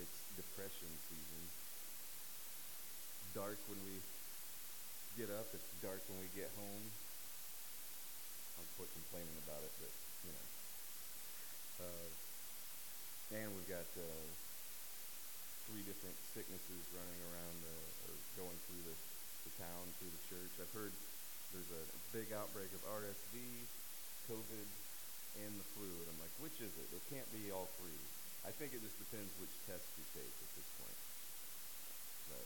It's 0.00 0.18
depression 0.34 0.90
season. 1.06 1.42
Dark 3.34 3.58
when 3.70 3.78
we 3.86 3.98
get 5.14 5.30
up. 5.30 5.46
It's 5.54 5.70
dark 5.78 6.02
when 6.10 6.18
we 6.18 6.28
get 6.34 6.50
home. 6.58 6.86
I'll 8.58 8.70
quit 8.74 8.90
complaining 8.94 9.38
about 9.46 9.62
it, 9.62 9.74
but 9.78 9.92
you 10.26 10.32
know. 10.34 10.46
Uh, 11.86 12.08
and 13.38 13.48
we've 13.54 13.70
got 13.70 13.86
uh, 13.98 14.26
three 15.70 15.82
different 15.86 16.14
sicknesses 16.34 16.82
running 16.94 17.20
around 17.30 17.58
uh, 17.66 18.06
or 18.10 18.14
going 18.38 18.58
through 18.66 18.82
the, 18.86 18.96
the 19.46 19.52
town, 19.58 19.82
through 19.98 20.10
the 20.10 20.24
church. 20.30 20.52
I've 20.58 20.74
heard 20.74 20.94
there's 21.54 21.70
a 21.70 21.82
big 22.10 22.34
outbreak 22.34 22.70
of 22.74 22.82
RSV, 22.86 23.34
COVID, 24.30 24.66
and 25.42 25.52
the 25.54 25.66
flu. 25.78 25.86
And 25.86 26.06
I'm 26.10 26.20
like, 26.22 26.34
which 26.42 26.58
is 26.58 26.70
it? 26.78 26.88
It 26.90 27.02
can't 27.10 27.26
be 27.30 27.50
all 27.50 27.70
three. 27.78 28.02
I 28.44 28.52
think 28.52 28.76
it 28.76 28.84
just 28.84 29.00
depends 29.00 29.32
which 29.40 29.56
test 29.64 29.88
you 29.96 30.04
take 30.12 30.28
at 30.28 30.50
this 30.52 30.68
point. 30.76 30.98
But 32.28 32.44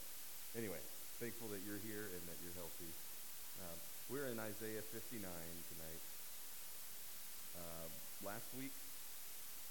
anyway, 0.54 0.78
thankful 1.18 1.50
that 1.50 1.58
you're 1.66 1.82
here 1.82 2.06
and 2.14 2.22
that 2.30 2.38
you're 2.38 2.54
healthy. 2.54 2.86
Um, 3.66 3.78
we're 4.06 4.30
in 4.30 4.38
Isaiah 4.38 4.86
59 4.94 5.18
tonight. 5.18 6.02
Uh, 7.58 7.90
last 8.22 8.46
week, 8.54 8.70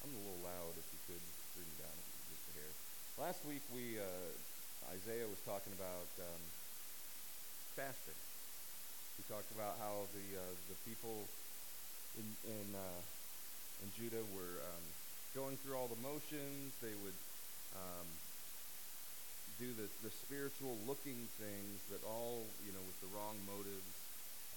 I'm 0.04 0.12
a 0.12 0.20
little 0.20 0.44
loud 0.44 0.76
if 0.76 0.88
you 0.92 1.00
could 1.08 1.24
bring 1.56 1.64
me 1.64 1.78
down 1.80 1.96
just 2.28 2.44
a 2.52 2.54
hair. 2.60 2.72
Last 3.16 3.48
week, 3.48 3.64
we 3.72 3.96
uh, 3.96 4.92
Isaiah 4.92 5.32
was 5.32 5.40
talking 5.48 5.72
about 5.80 6.12
um, 6.20 6.44
fasting. 7.80 8.20
He 9.16 9.24
talked 9.32 9.48
about 9.56 9.80
how 9.80 10.12
the 10.12 10.28
uh, 10.44 10.54
the 10.68 10.78
people 10.84 11.24
in 12.20 12.28
in, 12.52 12.68
uh, 12.76 13.02
in 13.80 13.88
Judah 13.96 14.28
were 14.36 14.60
um, 14.60 14.86
going 15.38 15.54
through 15.62 15.78
all 15.78 15.86
the 15.86 16.02
motions. 16.02 16.74
They 16.82 16.98
would 17.06 17.20
um, 17.78 18.10
do 19.62 19.70
the, 19.78 19.86
the 20.02 20.10
spiritual 20.10 20.74
looking 20.90 21.30
things 21.38 21.78
that 21.94 22.02
all, 22.10 22.42
you 22.66 22.74
know, 22.74 22.82
with 22.82 22.98
the 23.06 23.10
wrong 23.14 23.38
motives, 23.46 23.94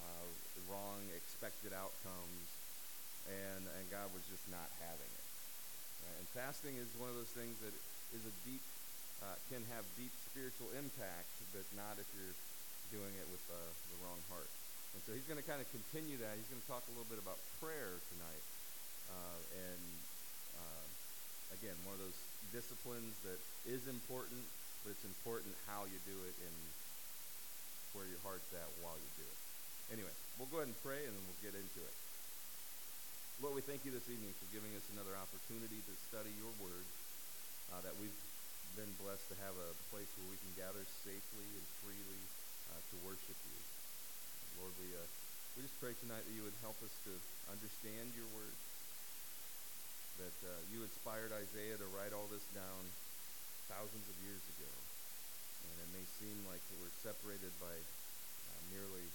uh, 0.00 0.24
wrong 0.72 1.04
expected 1.12 1.76
outcomes, 1.76 2.48
and, 3.28 3.68
and 3.76 3.84
God 3.92 4.08
was 4.16 4.24
just 4.32 4.48
not 4.48 4.72
having 4.80 5.12
it. 5.12 5.26
Right? 6.00 6.16
And 6.16 6.26
fasting 6.32 6.80
is 6.80 6.88
one 6.96 7.12
of 7.12 7.16
those 7.20 7.34
things 7.36 7.60
that 7.60 7.76
is 8.16 8.24
a 8.24 8.32
deep, 8.48 8.64
uh, 9.20 9.36
can 9.52 9.60
have 9.76 9.84
deep 10.00 10.16
spiritual 10.32 10.72
impact, 10.72 11.28
but 11.52 11.68
not 11.76 12.00
if 12.00 12.08
you're 12.16 12.36
doing 12.88 13.12
it 13.20 13.28
with 13.28 13.44
uh, 13.52 13.60
the 13.92 13.98
wrong 14.00 14.18
heart. 14.32 14.48
And 14.96 15.04
so 15.04 15.12
he's 15.12 15.28
going 15.28 15.38
to 15.38 15.44
kind 15.44 15.60
of 15.60 15.68
continue 15.76 16.16
that. 16.24 16.40
He's 16.40 16.48
going 16.48 16.64
to 16.64 16.70
talk 16.72 16.88
a 16.88 16.92
little 16.96 17.06
bit 17.12 17.20
about 17.20 17.36
prayer 17.60 18.00
tonight. 18.16 18.44
Uh, 19.12 19.38
and 19.54 19.99
again, 21.54 21.76
one 21.86 21.94
of 21.98 22.02
those 22.02 22.20
disciplines 22.54 23.14
that 23.26 23.38
is 23.66 23.86
important, 23.86 24.42
but 24.82 24.94
it's 24.94 25.06
important 25.06 25.54
how 25.70 25.86
you 25.86 25.98
do 26.06 26.16
it 26.26 26.36
and 26.46 26.56
where 27.94 28.06
your 28.06 28.22
heart's 28.22 28.50
at 28.54 28.68
while 28.82 28.96
you 28.96 29.10
do 29.18 29.26
it. 29.26 29.38
Anyway, 29.90 30.14
we'll 30.38 30.50
go 30.50 30.62
ahead 30.62 30.70
and 30.70 30.78
pray 30.86 31.02
and 31.02 31.10
then 31.10 31.22
we'll 31.26 31.42
get 31.42 31.54
into 31.58 31.82
it. 31.82 31.96
Lord, 33.42 33.56
we 33.56 33.64
thank 33.64 33.82
you 33.88 33.90
this 33.90 34.06
evening 34.06 34.30
for 34.36 34.46
giving 34.52 34.70
us 34.76 34.84
another 34.92 35.16
opportunity 35.16 35.80
to 35.80 35.94
study 36.12 36.30
your 36.36 36.52
word, 36.60 36.86
uh, 37.72 37.80
that 37.82 37.96
we've 37.96 38.20
been 38.78 38.90
blessed 39.02 39.26
to 39.32 39.36
have 39.42 39.56
a 39.56 39.70
place 39.90 40.06
where 40.20 40.28
we 40.30 40.38
can 40.38 40.52
gather 40.54 40.84
safely 41.02 41.48
and 41.56 41.64
freely 41.82 42.22
uh, 42.70 42.78
to 42.92 42.94
worship 43.02 43.38
you. 43.48 43.58
Lord, 44.60 44.76
we, 44.78 44.92
uh, 44.92 45.02
we 45.56 45.64
just 45.66 45.74
pray 45.80 45.96
tonight 45.98 46.22
that 46.22 46.34
you 46.36 46.44
would 46.44 46.54
help 46.62 46.78
us 46.84 46.92
to 47.08 47.12
understand 47.50 48.12
your 48.14 48.28
word, 48.36 48.54
that 50.20 50.38
uh, 50.44 50.52
you 50.68 50.84
inspired 50.84 51.32
Isaiah 51.32 51.80
to 51.80 51.88
write 51.96 52.12
all 52.12 52.28
this 52.28 52.44
down 52.52 52.82
thousands 53.72 54.04
of 54.04 54.16
years 54.20 54.44
ago. 54.56 54.72
And 55.64 55.76
it 55.80 55.90
may 55.96 56.04
seem 56.20 56.36
like 56.44 56.60
we're 56.76 56.92
separated 57.00 57.52
by 57.56 57.72
uh, 57.72 58.60
nearly 58.68 59.06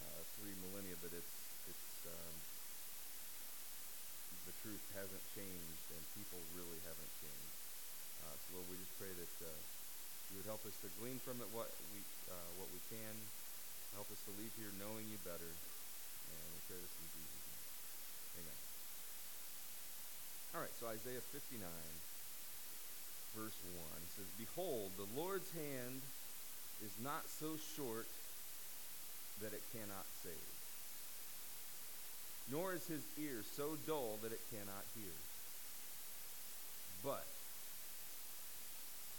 uh, 0.00 0.20
three 0.40 0.56
millennia, 0.64 0.96
but 1.04 1.12
it's, 1.12 1.36
it's 1.68 1.90
um, 2.08 2.34
the 4.48 4.54
truth 4.64 4.84
hasn't 4.96 5.24
changed 5.36 5.86
and 5.92 6.00
people 6.16 6.40
really 6.56 6.80
haven't 6.88 7.12
changed. 7.20 7.56
Uh, 8.24 8.32
so 8.32 8.46
Lord, 8.56 8.72
we 8.72 8.80
just 8.80 8.96
pray 8.96 9.12
that 9.12 9.34
uh, 9.44 9.52
you 10.32 10.40
would 10.40 10.48
help 10.48 10.64
us 10.64 10.76
to 10.80 10.88
glean 10.96 11.20
from 11.20 11.44
it 11.44 11.48
what 11.52 11.68
we, 11.92 12.00
uh, 12.32 12.50
what 12.56 12.72
we 12.72 12.80
can, 12.88 13.14
help 13.92 14.08
us 14.08 14.20
to 14.24 14.32
leave 14.40 14.52
here 14.56 14.72
knowing 14.80 15.04
you 15.12 15.20
better, 15.28 15.52
and 15.52 16.46
we 16.56 16.60
pray 16.64 16.80
this 16.80 16.94
in 16.96 17.08
Jesus' 17.12 17.44
name. 17.44 17.64
Amen. 18.40 18.58
All 20.52 20.60
right, 20.60 20.76
so 20.76 20.84
Isaiah 20.84 21.24
59, 21.32 21.64
verse 23.32 23.56
1 23.72 24.12
says, 24.12 24.28
Behold, 24.36 24.92
the 25.00 25.08
Lord's 25.16 25.48
hand 25.56 26.04
is 26.84 26.92
not 27.00 27.24
so 27.24 27.56
short 27.72 28.04
that 29.40 29.56
it 29.56 29.64
cannot 29.72 30.04
save, 30.20 30.52
nor 32.52 32.76
is 32.76 32.84
his 32.84 33.00
ear 33.16 33.40
so 33.56 33.80
dull 33.88 34.20
that 34.20 34.36
it 34.36 34.44
cannot 34.52 34.84
hear. 34.92 35.16
But, 37.00 37.24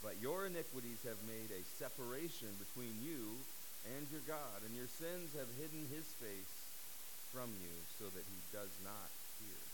but 0.06 0.22
your 0.22 0.46
iniquities 0.46 1.02
have 1.02 1.18
made 1.26 1.50
a 1.50 1.66
separation 1.82 2.54
between 2.62 2.94
you 3.02 3.42
and 3.98 4.06
your 4.14 4.22
God, 4.30 4.62
and 4.70 4.78
your 4.78 4.92
sins 5.02 5.34
have 5.34 5.50
hidden 5.58 5.90
his 5.90 6.06
face 6.22 6.56
from 7.34 7.50
you 7.58 7.74
so 7.98 8.06
that 8.06 8.22
he 8.22 8.40
does 8.54 8.72
not 8.86 9.10
hear. 9.42 9.73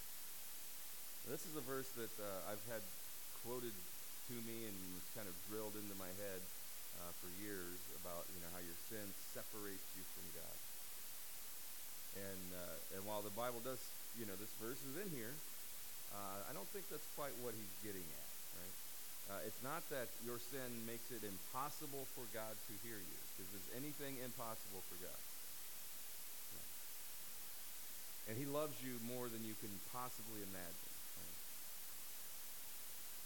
This 1.29 1.45
is 1.45 1.53
a 1.53 1.61
verse 1.61 1.85
that 1.93 2.09
uh, 2.17 2.49
I've 2.49 2.65
had 2.73 2.81
quoted 3.45 3.69
to 3.69 4.35
me 4.49 4.65
and 4.65 4.73
kind 5.13 5.29
of 5.29 5.37
drilled 5.45 5.77
into 5.77 5.93
my 6.01 6.09
head 6.25 6.41
uh, 6.97 7.13
for 7.21 7.29
years 7.37 7.77
about 8.01 8.25
you 8.33 8.41
know 8.41 8.49
how 8.49 8.57
your 8.65 8.73
sin 8.89 9.05
separates 9.29 9.85
you 9.93 10.01
from 10.17 10.25
God. 10.33 10.57
And 12.17 12.45
uh, 12.49 12.97
and 12.97 13.01
while 13.05 13.21
the 13.21 13.29
Bible 13.37 13.61
does 13.61 13.77
you 14.17 14.25
know 14.25 14.33
this 14.41 14.49
verse 14.57 14.81
is 14.89 14.97
in 14.97 15.05
here, 15.13 15.29
uh, 16.17 16.49
I 16.49 16.51
don't 16.57 16.65
think 16.73 16.89
that's 16.89 17.05
quite 17.13 17.37
what 17.45 17.53
he's 17.53 17.75
getting 17.85 18.09
at. 18.09 18.29
Right? 18.57 18.75
Uh, 19.29 19.41
it's 19.45 19.61
not 19.61 19.85
that 19.93 20.09
your 20.25 20.41
sin 20.41 20.81
makes 20.89 21.13
it 21.13 21.21
impossible 21.21 22.09
for 22.17 22.25
God 22.33 22.57
to 22.57 22.73
hear 22.81 22.97
you, 22.97 23.19
because 23.37 23.53
is 23.53 23.69
anything 23.77 24.17
impossible 24.25 24.81
for 24.89 24.97
God? 24.97 25.21
And 28.25 28.33
He 28.33 28.49
loves 28.49 28.81
you 28.81 28.97
more 29.05 29.29
than 29.29 29.45
you 29.45 29.53
can 29.61 29.69
possibly 29.93 30.41
imagine. 30.41 30.88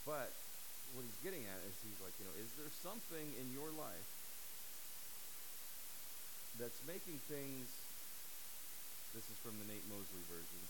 But 0.04 0.32
what 0.94 1.08
he's 1.08 1.22
getting 1.24 1.44
at 1.48 1.60
is 1.66 1.74
he's 1.82 2.00
like, 2.04 2.14
you 2.20 2.26
know, 2.28 2.36
is 2.38 2.52
there 2.60 2.70
something 2.84 3.28
in 3.40 3.48
your 3.56 3.72
life 3.74 4.10
that's 6.62 6.78
making 6.86 7.18
things, 7.32 7.66
this 9.16 9.26
is 9.26 9.38
from 9.42 9.58
the 9.58 9.68
Nate 9.72 9.86
Mosley 9.90 10.22
version, 10.30 10.62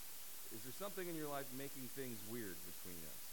is 0.54 0.62
there 0.64 0.76
something 0.78 1.10
in 1.10 1.18
your 1.18 1.28
life 1.28 1.50
making 1.58 1.90
things 1.98 2.16
weird 2.30 2.56
between 2.64 3.02
us? 3.10 3.24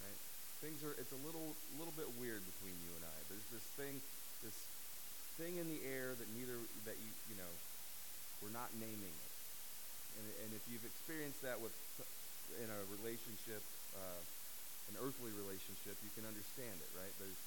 Right? 0.00 0.20
Things 0.64 0.80
are, 0.80 0.96
it's 0.96 1.12
a 1.12 1.22
little, 1.22 1.52
little 1.76 1.94
bit 1.94 2.08
weird 2.16 2.40
between 2.56 2.74
you 2.80 2.90
and 2.96 3.04
I. 3.04 3.16
There's 3.28 3.48
this 3.52 3.66
thing, 3.76 4.00
this 4.40 4.56
thing 5.36 5.60
in 5.60 5.68
the 5.68 5.84
air 5.84 6.16
that 6.16 6.28
neither, 6.32 6.56
that 6.88 6.96
you, 6.96 7.10
you 7.30 7.36
know, 7.36 7.52
we're 8.40 8.56
not 8.56 8.72
naming 8.80 9.12
it. 9.12 9.32
And, 10.16 10.26
and 10.48 10.50
if 10.56 10.64
you've 10.66 10.84
experienced 10.88 11.44
that 11.44 11.60
with, 11.60 11.76
in 12.64 12.72
a 12.72 12.80
relationship, 12.96 13.60
uh, 13.92 14.20
an 14.92 14.96
earthly 15.02 15.32
relationship, 15.34 15.98
you 16.02 16.12
can 16.14 16.24
understand 16.26 16.78
it, 16.78 16.90
right? 16.94 17.14
There's 17.18 17.40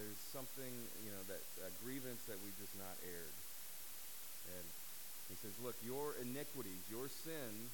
there's 0.00 0.20
something, 0.32 0.72
you 1.04 1.12
know, 1.12 1.20
that 1.28 1.42
a 1.68 1.70
grievance 1.84 2.24
that 2.24 2.40
we've 2.40 2.56
just 2.56 2.72
not 2.80 2.96
aired. 3.04 3.36
And 4.56 4.66
he 5.28 5.36
says, 5.36 5.52
look, 5.60 5.76
your 5.84 6.16
iniquities, 6.16 6.80
your 6.88 7.12
sin 7.12 7.68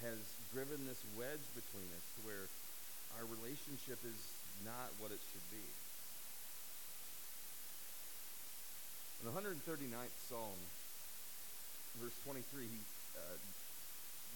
has 0.00 0.18
driven 0.50 0.88
this 0.88 0.98
wedge 1.14 1.44
between 1.52 1.86
us 1.94 2.06
to 2.16 2.20
where 2.24 2.46
our 3.20 3.28
relationship 3.28 4.00
is 4.02 4.20
not 4.64 4.90
what 4.98 5.12
it 5.12 5.20
should 5.30 5.46
be. 5.52 5.66
In 9.22 9.30
the 9.30 9.34
139th 9.38 10.16
Psalm, 10.26 10.58
verse 12.02 12.16
23, 12.26 12.66
he, 12.66 12.80
uh, 13.14 13.38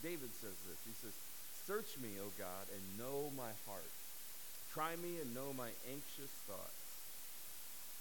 David 0.05 0.31
says 0.39 0.55
this. 0.71 0.79
He 0.87 0.95
says, 1.03 1.17
Search 1.67 1.99
me, 1.99 2.15
O 2.23 2.31
God, 2.39 2.71
and 2.71 2.83
know 2.95 3.35
my 3.35 3.51
heart. 3.67 3.91
Try 4.71 4.95
me 5.03 5.19
and 5.19 5.35
know 5.35 5.51
my 5.51 5.75
anxious 5.91 6.31
thoughts, 6.47 6.87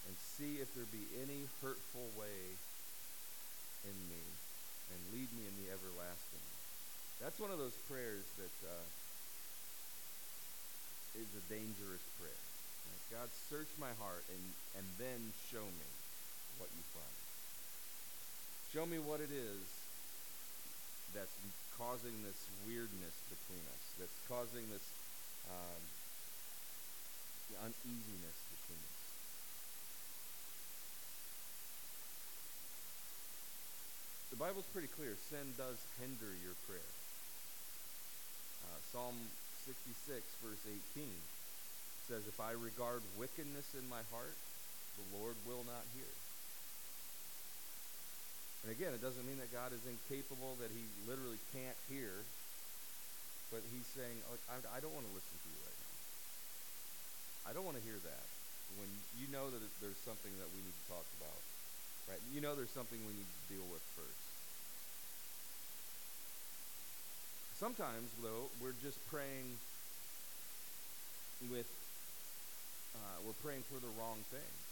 and 0.06 0.14
see 0.38 0.62
if 0.62 0.70
there 0.78 0.86
be 0.94 1.02
any 1.18 1.50
hurtful 1.58 2.06
way 2.14 2.54
in 3.82 3.98
me, 4.06 4.22
and 4.94 5.00
lead 5.10 5.26
me 5.34 5.42
in 5.50 5.56
the 5.66 5.74
everlasting. 5.74 6.46
That's 7.18 7.42
one 7.42 7.50
of 7.50 7.58
those 7.58 7.74
prayers 7.90 8.22
that 8.38 8.56
uh, 8.70 8.86
is 11.18 11.26
a 11.34 11.42
dangerous 11.50 12.06
prayer. 12.22 12.46
God, 13.10 13.30
search 13.50 13.70
my 13.78 13.94
heart 14.02 14.22
and, 14.30 14.44
and 14.78 14.86
then 14.98 15.30
show 15.50 15.62
me 15.62 15.90
what 16.58 16.70
you 16.74 16.82
find. 16.90 17.18
Show 18.74 18.86
me 18.86 18.98
what 18.98 19.22
it 19.22 19.30
is 19.30 19.62
that's 21.14 21.34
causing 21.76 22.16
this 22.24 22.40
weirdness 22.64 23.16
between 23.28 23.62
us, 23.68 23.84
that's 24.00 24.18
causing 24.28 24.64
this 24.72 24.84
um, 25.48 25.82
uneasiness 27.62 28.38
between 28.50 28.80
us. 28.80 29.02
The 34.32 34.40
Bible's 34.40 34.68
pretty 34.72 34.88
clear. 34.88 35.16
Sin 35.30 35.54
does 35.56 35.78
hinder 36.00 36.32
your 36.44 36.56
prayer. 36.68 36.92
Uh, 38.66 38.80
Psalm 38.92 39.16
66, 39.64 40.20
verse 40.42 40.64
18 40.96 41.08
says, 42.08 42.26
If 42.28 42.40
I 42.40 42.52
regard 42.52 43.00
wickedness 43.16 43.72
in 43.78 43.88
my 43.88 44.02
heart, 44.12 44.36
the 44.98 45.18
Lord 45.18 45.36
will 45.46 45.64
not 45.64 45.84
hear. 45.94 46.25
And 48.66 48.74
again, 48.74 48.90
it 48.90 48.98
doesn't 48.98 49.22
mean 49.22 49.38
that 49.38 49.54
God 49.54 49.70
is 49.70 49.78
incapable, 49.86 50.58
that 50.58 50.74
he 50.74 50.82
literally 51.06 51.38
can't 51.54 51.78
hear. 51.86 52.10
But 53.54 53.62
he's 53.70 53.86
saying, 53.94 54.18
I, 54.50 54.58
I 54.74 54.82
don't 54.82 54.90
want 54.90 55.06
to 55.06 55.14
listen 55.14 55.38
to 55.38 55.46
you 55.54 55.60
right 55.62 55.78
now. 55.86 55.94
I 57.46 57.50
don't 57.54 57.62
want 57.62 57.78
to 57.78 57.84
hear 57.86 57.94
that. 57.94 58.26
When 58.74 58.90
you 59.22 59.30
know 59.30 59.46
that 59.54 59.62
there's 59.78 60.02
something 60.02 60.34
that 60.42 60.50
we 60.50 60.66
need 60.66 60.74
to 60.74 60.86
talk 60.90 61.06
about, 61.22 61.38
right? 62.10 62.18
You 62.34 62.42
know 62.42 62.58
there's 62.58 62.74
something 62.74 62.98
we 63.06 63.14
need 63.14 63.30
to 63.30 63.44
deal 63.54 63.62
with 63.70 63.86
first. 63.94 64.26
Sometimes, 67.54 68.10
though, 68.18 68.50
we're 68.58 68.74
just 68.82 68.98
praying 69.06 69.46
with, 71.54 71.70
uh, 72.98 73.22
we're 73.22 73.38
praying 73.46 73.62
for 73.70 73.78
the 73.78 73.94
wrong 73.94 74.18
things, 74.34 74.62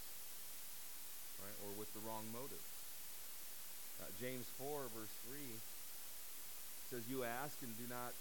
right? 1.39 1.55
Or 1.63 1.71
with 1.79 1.87
the 1.95 2.03
wrong 2.03 2.27
motives. 2.35 2.74
Uh, 4.01 4.11
James 4.19 4.45
4, 4.59 4.91
verse 4.91 5.15
3 5.31 5.39
says, 6.91 7.03
You 7.07 7.23
ask 7.23 7.55
and 7.63 7.71
do 7.79 7.87
not 7.87 8.11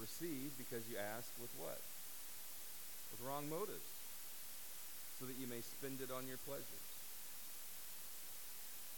receive 0.00 0.54
because 0.56 0.82
you 0.88 0.96
ask 0.96 1.28
with 1.42 1.52
what? 1.58 1.78
With 3.12 3.20
wrong 3.26 3.48
motives, 3.50 3.90
so 5.18 5.26
that 5.26 5.36
you 5.36 5.48
may 5.50 5.60
spend 5.60 6.00
it 6.00 6.12
on 6.12 6.24
your 6.30 6.40
pleasures. 6.46 6.86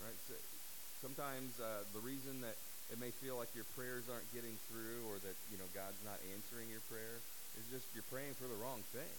Right? 0.00 0.20
So 0.28 0.34
sometimes 1.00 1.56
uh, 1.60 1.84
the 1.92 2.02
reason 2.04 2.40
that 2.40 2.56
it 2.90 2.98
may 2.98 3.14
feel 3.22 3.38
like 3.38 3.52
your 3.54 3.68
prayers 3.78 4.08
aren't 4.10 4.26
getting 4.34 4.56
through 4.66 5.06
or 5.06 5.22
that, 5.22 5.36
you 5.52 5.58
know, 5.60 5.68
God's 5.76 6.00
not 6.02 6.18
answering 6.34 6.66
your 6.72 6.82
prayer 6.90 7.22
is 7.58 7.64
just 7.70 7.86
you're 7.94 8.06
praying 8.10 8.34
for 8.34 8.50
the 8.50 8.58
wrong 8.58 8.82
thing. 8.90 9.16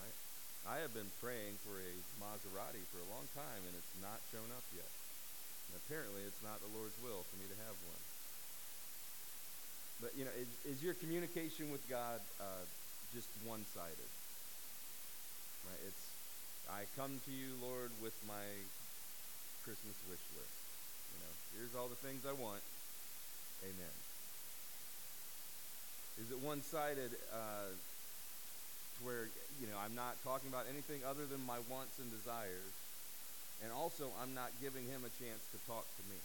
Right? 0.00 0.16
I 0.68 0.76
have 0.84 0.92
been 0.92 1.08
praying 1.20 1.60
for 1.64 1.76
a 1.76 1.92
Maserati 2.20 2.82
for 2.92 3.00
a 3.00 3.08
long 3.12 3.24
time 3.32 3.62
and 3.64 3.72
it's 3.72 3.94
not 4.00 4.20
shown 4.32 4.48
up 4.52 4.64
yet. 4.76 4.88
And 5.70 5.80
apparently, 5.80 6.22
it's 6.26 6.42
not 6.42 6.60
the 6.60 6.70
Lord's 6.76 6.96
will 7.00 7.24
for 7.28 7.36
me 7.40 7.46
to 7.48 7.58
have 7.64 7.76
one. 7.88 8.02
But, 10.02 10.10
you 10.18 10.24
know, 10.26 10.34
is, 10.36 10.76
is 10.76 10.82
your 10.82 10.94
communication 10.94 11.70
with 11.70 11.80
God 11.88 12.20
uh, 12.40 12.64
just 13.14 13.30
one 13.46 13.64
sided? 13.72 14.10
Right? 15.64 15.80
It's, 15.88 16.04
I 16.68 16.84
come 16.98 17.20
to 17.24 17.32
you, 17.32 17.56
Lord, 17.62 17.88
with 18.02 18.14
my 18.28 18.44
Christmas 19.64 19.96
wish 20.10 20.20
list. 20.36 20.58
You 21.16 21.18
know, 21.24 21.32
here's 21.56 21.72
all 21.72 21.88
the 21.88 22.00
things 22.04 22.28
I 22.28 22.36
want. 22.36 22.60
Amen. 23.64 23.94
Is 26.20 26.30
it 26.30 26.38
one 26.44 26.62
sided 26.62 27.10
uh, 27.32 27.72
to 27.72 28.98
where, 29.02 29.26
you 29.58 29.66
know, 29.66 29.80
I'm 29.80 29.96
not 29.96 30.20
talking 30.22 30.52
about 30.52 30.66
anything 30.68 31.00
other 31.02 31.24
than 31.26 31.40
my 31.46 31.58
wants 31.72 31.98
and 31.98 32.12
desires? 32.12 32.76
And 33.62 33.70
also, 33.72 34.10
I'm 34.20 34.34
not 34.34 34.50
giving 34.60 34.84
him 34.88 35.06
a 35.06 35.12
chance 35.22 35.42
to 35.52 35.58
talk 35.68 35.84
to 35.84 36.02
me. 36.10 36.18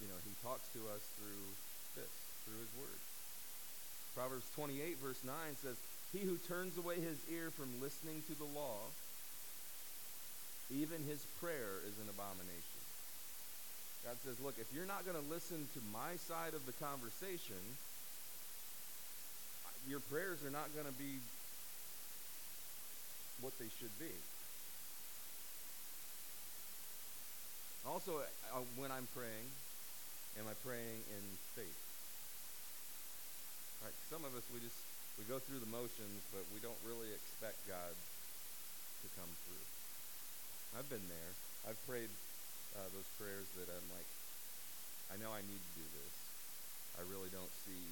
You 0.00 0.08
know, 0.08 0.18
he 0.24 0.34
talks 0.42 0.66
to 0.74 0.80
us 0.90 1.02
through 1.20 1.46
this, 1.94 2.10
through 2.46 2.58
his 2.58 2.72
word. 2.80 3.00
Proverbs 4.16 4.48
28, 4.56 4.98
verse 4.98 5.22
9 5.24 5.34
says, 5.62 5.76
He 6.12 6.26
who 6.26 6.36
turns 6.48 6.76
away 6.76 6.96
his 6.96 7.20
ear 7.30 7.50
from 7.54 7.68
listening 7.80 8.22
to 8.26 8.34
the 8.34 8.48
law, 8.50 8.82
even 10.74 11.04
his 11.04 11.22
prayer 11.40 11.80
is 11.86 11.96
an 12.02 12.08
abomination. 12.08 12.82
God 14.04 14.18
says, 14.26 14.40
Look, 14.42 14.58
if 14.58 14.66
you're 14.74 14.88
not 14.90 15.06
going 15.06 15.16
to 15.16 15.30
listen 15.30 15.68
to 15.74 15.80
my 15.92 16.18
side 16.18 16.54
of 16.54 16.66
the 16.66 16.74
conversation, 16.82 17.62
your 19.88 20.00
prayers 20.10 20.42
are 20.44 20.50
not 20.50 20.74
going 20.74 20.86
to 20.86 20.98
be 20.98 21.22
what 23.42 23.58
they 23.58 23.68
should 23.82 23.92
be. 23.98 24.14
Also, 27.82 28.22
uh, 28.22 28.62
when 28.78 28.94
I'm 28.94 29.10
praying, 29.10 29.46
am 30.38 30.46
I 30.46 30.54
praying 30.62 31.02
in 31.10 31.24
faith? 31.58 31.82
Right? 33.82 33.96
Some 34.06 34.22
of 34.22 34.30
us 34.38 34.46
we 34.54 34.62
just 34.62 34.78
we 35.18 35.26
go 35.26 35.42
through 35.42 35.58
the 35.58 35.68
motions, 35.74 36.22
but 36.30 36.46
we 36.54 36.62
don't 36.62 36.78
really 36.86 37.10
expect 37.10 37.58
God 37.66 37.92
to 39.02 39.06
come 39.18 39.28
through. 39.44 39.66
I've 40.78 40.86
been 40.86 41.04
there. 41.10 41.32
I've 41.66 41.80
prayed 41.90 42.08
uh, 42.78 42.86
those 42.94 43.10
prayers 43.18 43.50
that 43.58 43.66
I'm 43.66 43.88
like, 43.90 44.08
I 45.10 45.18
know 45.18 45.34
I 45.34 45.42
need 45.42 45.58
to 45.58 45.72
do 45.74 45.86
this. 45.98 46.14
I 46.96 47.02
really 47.10 47.28
don't 47.34 47.50
see 47.66 47.82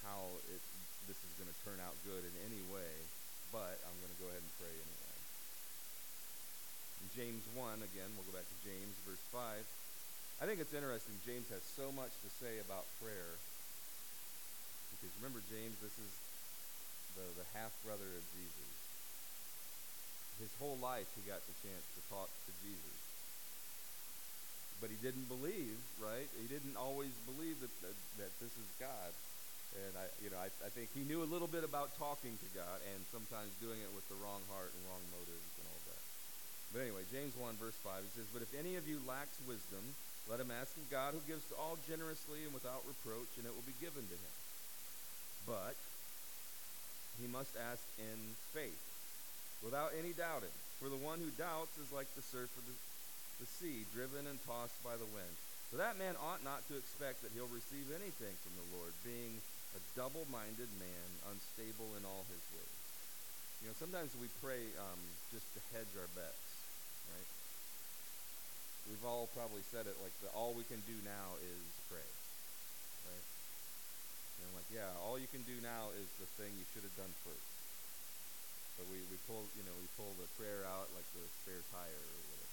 how 0.00 0.32
it 0.48 0.60
this 1.04 1.20
is 1.20 1.32
going 1.36 1.52
to 1.52 1.58
turn 1.68 1.76
out 1.84 1.92
good 2.08 2.24
in 2.24 2.34
any 2.48 2.64
way 2.72 2.92
but 3.54 3.78
I'm 3.86 3.94
going 4.02 4.10
to 4.10 4.18
go 4.18 4.26
ahead 4.26 4.42
and 4.42 4.54
pray 4.58 4.74
anyway. 4.74 5.18
In 7.06 7.08
James 7.14 7.46
1, 7.54 7.86
again, 7.86 8.10
we'll 8.18 8.26
go 8.26 8.34
back 8.34 8.50
to 8.50 8.58
James, 8.66 8.98
verse 9.06 9.22
5. 9.30 9.62
I 10.42 10.50
think 10.50 10.58
it's 10.58 10.74
interesting. 10.74 11.14
James 11.22 11.46
has 11.54 11.62
so 11.62 11.94
much 11.94 12.10
to 12.26 12.28
say 12.42 12.58
about 12.58 12.82
prayer. 12.98 13.38
Because 14.90 15.14
remember, 15.22 15.38
James, 15.46 15.78
this 15.78 15.94
is 16.02 16.12
the, 17.14 17.26
the 17.38 17.46
half 17.54 17.70
brother 17.86 18.10
of 18.10 18.24
Jesus. 18.34 18.70
His 20.42 20.50
whole 20.58 20.74
life, 20.82 21.06
he 21.14 21.22
got 21.22 21.38
the 21.46 21.54
chance 21.62 21.86
to 21.94 22.02
talk 22.10 22.26
to 22.26 22.52
Jesus. 22.58 22.98
But 24.82 24.90
he 24.90 24.98
didn't 24.98 25.30
believe, 25.30 25.78
right? 26.02 26.26
He 26.42 26.50
didn't 26.50 26.74
always 26.74 27.14
believe 27.30 27.62
that, 27.62 27.70
that, 27.86 27.94
that 28.18 28.32
this 28.42 28.50
is 28.58 28.66
God. 28.82 29.14
And 29.74 29.98
I, 29.98 30.06
you 30.22 30.30
know, 30.30 30.38
I, 30.38 30.54
I 30.62 30.70
think 30.70 30.94
he 30.94 31.02
knew 31.02 31.26
a 31.26 31.26
little 31.26 31.50
bit 31.50 31.66
about 31.66 31.98
talking 31.98 32.38
to 32.38 32.48
God 32.54 32.78
and 32.94 33.02
sometimes 33.10 33.50
doing 33.58 33.82
it 33.82 33.90
with 33.90 34.06
the 34.06 34.14
wrong 34.22 34.38
heart 34.54 34.70
and 34.70 34.82
wrong 34.86 35.02
motives 35.10 35.50
and 35.58 35.66
all 35.66 35.82
that. 35.90 36.02
But 36.70 36.86
anyway, 36.86 37.02
James 37.10 37.34
1, 37.34 37.58
verse 37.58 37.74
5, 37.82 38.06
he 38.06 38.10
says, 38.14 38.26
But 38.30 38.46
if 38.46 38.54
any 38.54 38.78
of 38.78 38.86
you 38.86 39.02
lacks 39.02 39.34
wisdom, 39.50 39.82
let 40.30 40.38
him 40.38 40.54
ask 40.54 40.72
of 40.78 40.86
God, 40.88 41.12
who 41.12 41.22
gives 41.26 41.44
to 41.50 41.58
all 41.58 41.76
generously 41.84 42.46
and 42.46 42.54
without 42.54 42.86
reproach, 42.86 43.34
and 43.36 43.44
it 43.44 43.54
will 43.54 43.66
be 43.66 43.76
given 43.82 44.06
to 44.06 44.16
him. 44.16 44.34
But 45.44 45.76
he 47.20 47.26
must 47.28 47.54
ask 47.58 47.82
in 47.98 48.18
faith, 48.54 48.80
without 49.62 49.92
any 49.94 50.14
doubting. 50.14 50.54
For 50.82 50.90
the 50.90 50.98
one 50.98 51.22
who 51.22 51.30
doubts 51.38 51.78
is 51.78 51.94
like 51.94 52.10
the 52.14 52.26
surf 52.26 52.50
of 52.58 52.64
the, 52.66 52.76
the 53.42 53.48
sea, 53.60 53.86
driven 53.94 54.26
and 54.26 54.40
tossed 54.42 54.78
by 54.82 54.98
the 54.98 55.08
wind. 55.14 55.34
So 55.70 55.78
that 55.78 55.98
man 55.98 56.14
ought 56.18 56.42
not 56.42 56.66
to 56.70 56.78
expect 56.78 57.22
that 57.22 57.34
he'll 57.34 57.50
receive 57.50 57.90
anything 57.94 58.34
from 58.42 58.54
the 58.58 58.68
Lord, 58.78 58.94
being 59.02 59.42
a 59.74 59.80
double 59.98 60.22
minded 60.30 60.70
man, 60.78 61.08
unstable 61.34 61.90
in 61.98 62.06
all 62.06 62.22
his 62.30 62.42
ways. 62.54 62.78
You 63.62 63.70
know, 63.70 63.76
sometimes 63.76 64.14
we 64.18 64.30
pray 64.38 64.62
um, 64.78 65.00
just 65.34 65.46
to 65.58 65.60
hedge 65.74 65.90
our 65.98 66.10
bets, 66.14 66.46
right? 67.10 67.30
We've 68.86 69.06
all 69.08 69.26
probably 69.32 69.64
said 69.72 69.88
it 69.88 69.96
like 70.04 70.12
the, 70.20 70.30
all 70.36 70.52
we 70.54 70.68
can 70.68 70.78
do 70.84 70.94
now 71.02 71.34
is 71.40 71.64
pray, 71.88 72.10
right? 73.08 73.26
And 74.38 74.40
I'm 74.46 74.54
like, 74.54 74.68
yeah, 74.68 74.92
all 75.02 75.16
you 75.16 75.30
can 75.32 75.42
do 75.48 75.56
now 75.64 75.90
is 75.96 76.08
the 76.20 76.28
thing 76.36 76.52
you 76.54 76.68
should 76.76 76.84
have 76.84 76.94
done 77.00 77.10
first. 77.24 77.48
But 78.76 78.90
we, 78.92 79.00
we 79.08 79.16
pull, 79.24 79.46
you 79.56 79.64
know, 79.64 79.74
we 79.80 79.88
pull 79.96 80.12
the 80.20 80.28
prayer 80.36 80.66
out 80.68 80.90
like 80.92 81.06
the 81.16 81.24
spare 81.42 81.62
tire 81.72 82.04
or 82.04 82.20
whatever. 82.30 82.52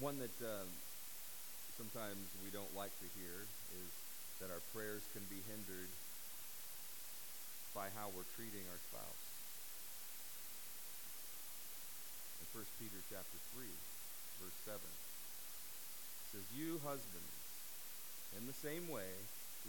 One 0.00 0.16
that 0.24 0.36
um, 0.40 0.70
sometimes 1.80 2.28
we 2.44 2.52
don't 2.52 2.76
like 2.76 2.92
to 3.00 3.08
hear 3.16 3.48
is 3.80 3.90
that 4.36 4.52
our 4.52 4.60
prayers 4.76 5.00
can 5.16 5.24
be 5.32 5.40
hindered 5.48 5.88
by 7.72 7.88
how 7.96 8.12
we're 8.12 8.28
treating 8.36 8.60
our 8.68 8.80
spouse. 8.92 9.24
In 12.44 12.46
1 12.52 12.84
Peter 12.84 13.00
chapter 13.08 13.38
3, 13.56 13.64
verse 14.44 14.60
7, 14.68 14.76
it 14.76 16.26
says, 16.36 16.44
You 16.52 16.76
husbands, 16.84 17.40
in 18.36 18.44
the 18.44 18.60
same 18.60 18.84
way, 18.92 19.16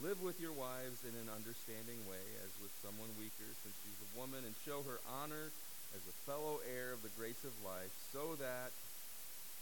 live 0.04 0.20
with 0.20 0.36
your 0.44 0.52
wives 0.52 1.08
in 1.08 1.16
an 1.16 1.32
understanding 1.32 2.04
way, 2.12 2.28
as 2.44 2.52
with 2.60 2.76
someone 2.84 3.16
weaker, 3.16 3.48
since 3.64 3.76
she's 3.88 4.02
a 4.04 4.20
woman, 4.20 4.44
and 4.44 4.52
show 4.68 4.84
her 4.84 5.00
honor 5.08 5.48
as 5.96 6.04
a 6.12 6.20
fellow 6.28 6.60
heir 6.76 6.92
of 6.92 7.08
the 7.08 7.14
grace 7.16 7.48
of 7.48 7.56
life, 7.64 7.96
so 8.12 8.36
that, 8.36 8.76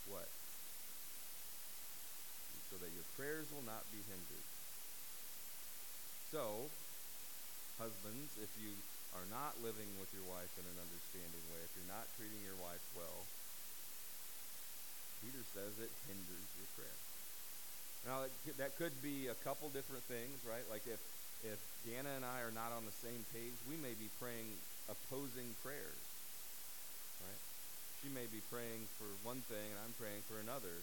what? 0.10 0.26
So 2.70 2.78
that 2.78 2.94
your 2.94 3.06
prayers 3.18 3.50
will 3.50 3.66
not 3.66 3.84
be 3.90 4.00
hindered. 4.06 4.48
So, 6.30 6.70
husbands, 7.82 8.38
if 8.38 8.54
you 8.62 8.78
are 9.18 9.26
not 9.34 9.58
living 9.66 9.90
with 9.98 10.14
your 10.14 10.26
wife 10.30 10.54
in 10.62 10.66
an 10.70 10.78
understanding 10.78 11.42
way, 11.50 11.62
if 11.66 11.74
you're 11.74 11.90
not 11.90 12.06
treating 12.14 12.38
your 12.46 12.58
wife 12.62 12.86
well, 12.94 13.26
Peter 15.26 15.42
says 15.52 15.74
it 15.82 15.92
hinders 16.06 16.48
your 16.56 16.70
prayer. 16.78 17.00
Now, 18.08 18.24
that 18.62 18.78
could, 18.80 18.96
be 19.04 19.28
a 19.28 19.38
couple 19.44 19.68
different 19.74 20.06
things, 20.08 20.40
right? 20.48 20.64
Like 20.72 20.88
if, 20.88 21.02
if 21.44 21.60
Deanna 21.84 22.16
and 22.16 22.24
I 22.24 22.46
are 22.46 22.56
not 22.56 22.72
on 22.72 22.88
the 22.88 22.96
same 22.96 23.26
page, 23.36 23.58
we 23.68 23.76
may 23.76 23.98
be 23.98 24.08
praying 24.22 24.48
opposing 24.88 25.52
prayers, 25.66 26.04
right? 27.20 27.42
She 28.00 28.08
may 28.14 28.30
be 28.32 28.40
praying 28.48 28.88
for 28.96 29.10
one 29.28 29.44
thing 29.52 29.68
and 29.68 29.80
I'm 29.84 29.92
praying 30.00 30.24
for 30.32 30.40
another. 30.40 30.80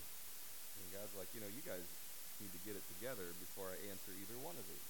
And 0.80 0.86
God's 0.92 1.14
like, 1.16 1.30
you 1.34 1.40
know, 1.40 1.50
you 1.50 1.62
guys 1.64 1.84
need 2.40 2.52
to 2.52 2.62
get 2.68 2.76
it 2.76 2.84
together 2.98 3.24
before 3.40 3.72
I 3.72 3.76
answer 3.88 4.12
either 4.12 4.36
one 4.44 4.56
of 4.56 4.66
these. 4.68 4.88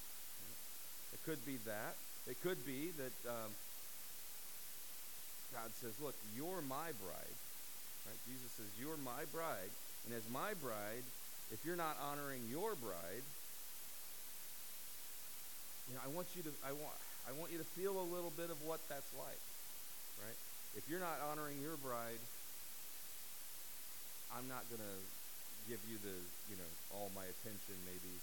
It 1.14 1.20
could 1.22 1.40
be 1.46 1.56
that. 1.64 1.94
It 2.26 2.42
could 2.42 2.58
be 2.66 2.90
that 2.98 3.14
um, 3.30 3.50
God 5.54 5.70
says, 5.78 5.94
look, 6.02 6.14
you're 6.34 6.60
my 6.66 6.90
bride. 6.98 7.38
Right? 8.04 8.20
Jesus 8.26 8.50
says, 8.58 8.66
you're 8.78 8.98
my 8.98 9.24
bride. 9.30 9.70
And 10.06 10.14
as 10.14 10.26
my 10.30 10.54
bride, 10.58 11.06
if 11.50 11.62
you're 11.64 11.78
not 11.78 11.96
honoring 12.02 12.42
your 12.50 12.74
bride, 12.74 13.24
you 15.86 15.94
know, 15.94 16.02
I 16.02 16.10
want 16.10 16.26
you 16.34 16.42
to 16.42 16.52
I 16.66 16.74
want 16.74 16.98
I 17.30 17.32
want 17.38 17.54
you 17.54 17.58
to 17.58 17.68
feel 17.78 17.94
a 17.94 18.06
little 18.10 18.34
bit 18.34 18.50
of 18.50 18.58
what 18.66 18.82
that's 18.90 19.10
like. 19.14 19.42
Right? 20.18 20.38
If 20.74 20.90
you're 20.90 21.00
not 21.00 21.22
honoring 21.30 21.62
your 21.62 21.78
bride, 21.78 22.18
I'm 24.34 24.48
not 24.50 24.66
going 24.68 24.82
to 24.82 24.96
give 25.66 25.82
you 25.90 25.98
the, 26.02 26.16
you 26.50 26.56
know, 26.56 26.70
all 26.94 27.10
my 27.14 27.26
attention 27.26 27.74
maybe 27.84 28.14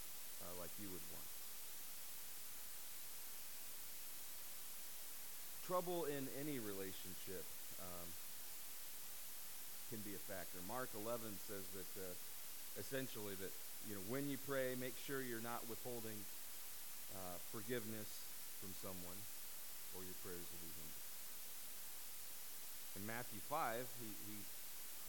uh, 0.43 0.53
like 0.59 0.71
you 0.79 0.87
would 0.87 1.05
want. 1.11 1.29
Trouble 5.67 6.03
in 6.07 6.27
any 6.43 6.59
relationship 6.59 7.43
um, 7.79 8.07
can 9.91 9.99
be 10.03 10.15
a 10.15 10.23
factor. 10.27 10.59
Mark 10.67 10.91
11 10.95 11.23
says 11.47 11.63
that 11.75 11.91
uh, 11.99 12.15
essentially 12.79 13.35
that 13.39 13.53
you 13.87 13.95
know 13.95 14.03
when 14.07 14.27
you 14.27 14.35
pray, 14.47 14.75
make 14.79 14.95
sure 15.07 15.23
you're 15.23 15.43
not 15.43 15.63
withholding 15.67 16.19
uh, 17.15 17.37
forgiveness 17.51 18.09
from 18.59 18.71
someone, 18.79 19.19
or 19.95 20.01
your 20.03 20.17
prayers 20.23 20.43
will 20.43 20.63
be 20.63 20.71
hindered. 20.71 21.03
In 22.97 23.03
Matthew 23.09 23.41
5, 23.49 23.83
he, 23.99 24.09
he 24.31 24.37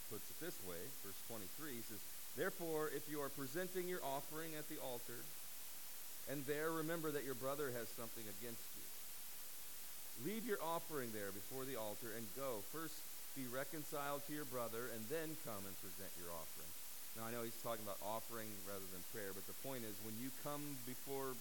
puts 0.09 0.25
it 0.29 0.37
this 0.41 0.57
way, 0.65 0.81
verse 1.01 1.17
23, 1.29 1.79
he 1.79 1.83
says, 1.85 2.01
Therefore, 2.35 2.91
if 2.91 3.07
you 3.09 3.21
are 3.23 3.31
presenting 3.31 3.87
your 3.87 4.03
offering 4.03 4.51
at 4.59 4.67
the 4.67 4.75
altar, 4.83 5.23
and 6.27 6.43
there 6.45 6.71
remember 6.71 7.11
that 7.11 7.23
your 7.23 7.37
brother 7.39 7.71
has 7.71 7.87
something 7.95 8.23
against 8.39 8.67
you, 8.75 8.85
leave 10.27 10.43
your 10.43 10.59
offering 10.59 11.15
there 11.15 11.31
before 11.31 11.63
the 11.63 11.79
altar 11.79 12.11
and 12.11 12.27
go. 12.35 12.59
First, 12.75 12.99
be 13.39 13.47
reconciled 13.51 14.23
to 14.27 14.33
your 14.35 14.47
brother, 14.47 14.91
and 14.91 15.03
then 15.07 15.35
come 15.47 15.63
and 15.63 15.75
present 15.79 16.11
your 16.19 16.31
offering. 16.31 16.71
Now, 17.15 17.27
I 17.27 17.31
know 17.31 17.43
he's 17.47 17.59
talking 17.63 17.83
about 17.87 17.99
offering 18.03 18.51
rather 18.67 18.87
than 18.91 18.99
prayer, 19.15 19.31
but 19.31 19.47
the 19.47 19.55
point 19.63 19.87
is 19.87 19.95
when 20.03 20.15
you 20.19 20.27
come 20.43 20.75
before 20.83 21.35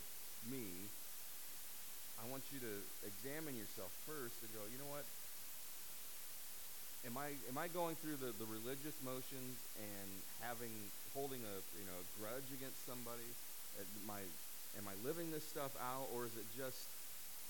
me, 0.47 0.63
I 2.23 2.31
want 2.31 2.47
you 2.55 2.63
to 2.63 2.75
examine 3.03 3.59
yourself 3.59 3.91
first 4.07 4.39
and 4.47 4.51
go, 4.55 4.63
you 4.71 4.79
know 4.79 4.91
what? 4.95 5.03
Am 7.05 7.21
I 7.21 7.37
am 7.53 7.61
I 7.61 7.69
going 7.69 8.01
through 8.01 8.17
the, 8.17 8.33
the 8.41 8.49
religious 8.49 8.97
motions 9.05 9.61
and 9.77 10.09
having 10.41 10.73
holding 11.13 11.45
a 11.45 11.57
you 11.77 11.85
know 11.85 12.01
a 12.01 12.07
grudge 12.17 12.49
against 12.57 12.81
somebody? 12.89 13.29
Am 13.77 14.09
I 14.09 14.25
am 14.81 14.89
I 14.89 14.97
living 15.05 15.29
this 15.29 15.45
stuff 15.45 15.77
out, 15.77 16.09
or 16.17 16.25
is 16.25 16.33
it 16.41 16.49
just 16.57 16.89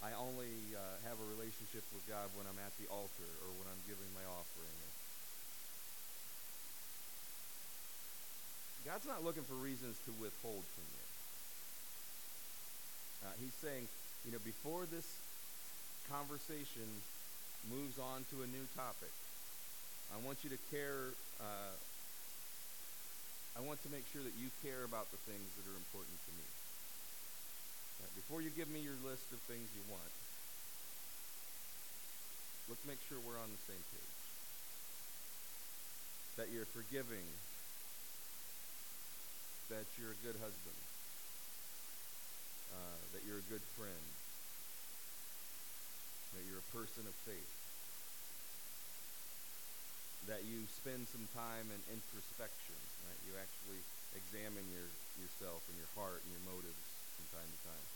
I 0.03 0.11
only 0.19 0.51
uh, 0.75 0.99
have 1.07 1.23
a 1.23 1.27
relationship 1.39 1.87
with 1.95 2.03
God 2.11 2.27
when 2.35 2.51
I'm 2.51 2.59
at 2.67 2.75
the 2.83 2.91
altar 2.91 3.31
or 3.47 3.51
when 3.55 3.71
I'm 3.71 3.83
giving 3.87 4.11
my 4.11 4.27
offering? 4.27 4.75
God's 8.83 9.07
not 9.07 9.25
looking 9.25 9.47
for 9.49 9.55
reasons 9.55 9.97
to 10.05 10.13
withhold 10.21 10.67
from 10.77 10.85
you. 10.93 11.07
Uh, 13.25 13.33
he's 13.41 13.57
saying, 13.63 13.89
you 14.27 14.33
know, 14.35 14.43
before 14.45 14.85
this 14.85 15.09
conversation 16.13 16.85
moves 17.73 17.97
on 17.97 18.29
to 18.29 18.45
a 18.45 18.49
new 18.53 18.69
topic, 18.77 19.09
I 20.13 20.19
want 20.27 20.43
you 20.45 20.51
to 20.51 20.61
care. 20.69 21.15
Uh, 21.41 21.75
I 23.57 23.61
want 23.63 23.79
to 23.87 23.91
make 23.95 24.05
sure 24.11 24.23
that 24.27 24.35
you 24.35 24.51
care 24.67 24.83
about 24.83 25.09
the 25.15 25.21
things 25.31 25.47
that 25.57 25.65
are 25.65 25.79
important 25.79 26.19
to 26.27 26.33
me. 26.35 26.49
Right? 28.03 28.13
Before 28.19 28.43
you 28.43 28.51
give 28.53 28.69
me 28.69 28.83
your 28.83 28.99
list 29.07 29.31
of 29.31 29.39
things 29.47 29.65
you 29.73 29.85
want, 29.87 30.13
let's 32.67 32.83
make 32.85 32.99
sure 33.07 33.17
we're 33.23 33.39
on 33.39 33.49
the 33.49 33.63
same 33.65 33.85
page. 33.95 34.17
That 36.37 36.51
you're 36.51 36.67
forgiving 36.75 37.25
that 39.71 39.89
you're 39.97 40.13
a 40.13 40.21
good 40.21 40.37
husband, 40.45 40.81
uh, 42.69 43.01
that 43.17 43.25
you're 43.25 43.41
a 43.41 43.49
good 43.49 43.65
friend, 43.81 44.05
that 46.37 46.45
you're 46.45 46.61
a 46.61 46.71
person 46.77 47.01
of 47.09 47.17
faith, 47.25 47.64
that 50.31 50.45
you 50.47 50.65
spend 50.71 51.05
some 51.09 51.27
time 51.37 51.69
in 51.69 51.81
introspection, 51.93 52.79
right? 53.05 53.21
You 53.29 53.37
actually 53.37 53.81
examine 54.17 54.65
your, 54.73 54.89
yourself 55.21 55.61
and 55.69 55.77
your 55.77 55.91
heart 55.99 56.23
and 56.25 56.31
your 56.33 56.45
motives 56.49 56.85
from 57.19 57.25
time 57.35 57.49
to 57.49 57.61
time. 57.67 57.87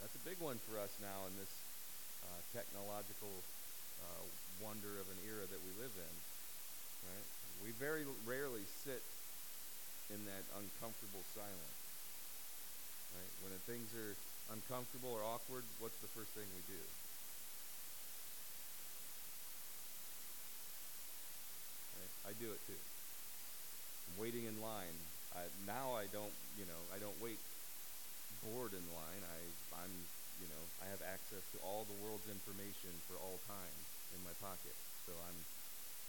That's 0.00 0.16
a 0.16 0.24
big 0.24 0.40
one 0.40 0.56
for 0.68 0.80
us 0.80 0.92
now 1.00 1.28
in 1.28 1.34
this 1.36 1.52
uh, 2.24 2.40
technological 2.56 3.32
uh, 4.00 4.24
wonder 4.60 5.00
of 5.00 5.08
an 5.08 5.20
era 5.24 5.44
that 5.44 5.60
we 5.60 5.72
live 5.80 5.92
in, 5.92 6.14
right? 7.08 7.28
We 7.64 7.72
very 7.76 8.08
rarely 8.24 8.64
sit 8.84 9.04
in 10.10 10.24
that 10.26 10.44
uncomfortable 10.58 11.22
silence. 11.36 11.80
Right? 13.14 13.32
When 13.42 13.52
things 13.66 13.90
are 13.94 14.14
uncomfortable 14.50 15.12
or 15.14 15.22
awkward, 15.22 15.62
what's 15.78 15.98
the 16.02 16.10
first 16.14 16.32
thing 16.34 16.46
we 16.50 16.64
do? 16.66 16.82
Right? 21.94 22.12
I 22.30 22.32
do 22.38 22.50
it 22.50 22.60
too. 22.66 22.78
I'm 22.78 23.99
waiting 24.18 24.46
in 24.46 24.56
line. 24.62 24.96
I, 25.36 25.46
now 25.66 25.94
I 25.94 26.10
don't, 26.10 26.34
you 26.58 26.66
know, 26.66 26.82
I 26.90 26.98
don't 26.98 27.16
wait 27.22 27.38
bored 28.42 28.72
in 28.72 28.84
line. 28.96 29.22
I, 29.22 29.38
I'm, 29.84 29.94
you 30.40 30.48
know, 30.48 30.62
I 30.80 30.88
have 30.88 31.02
access 31.04 31.44
to 31.54 31.58
all 31.62 31.84
the 31.84 31.98
world's 32.00 32.26
information 32.32 32.90
for 33.06 33.20
all 33.20 33.36
time 33.46 33.76
in 34.16 34.20
my 34.24 34.34
pocket. 34.40 34.74
So 35.04 35.12
I'm, 35.28 35.38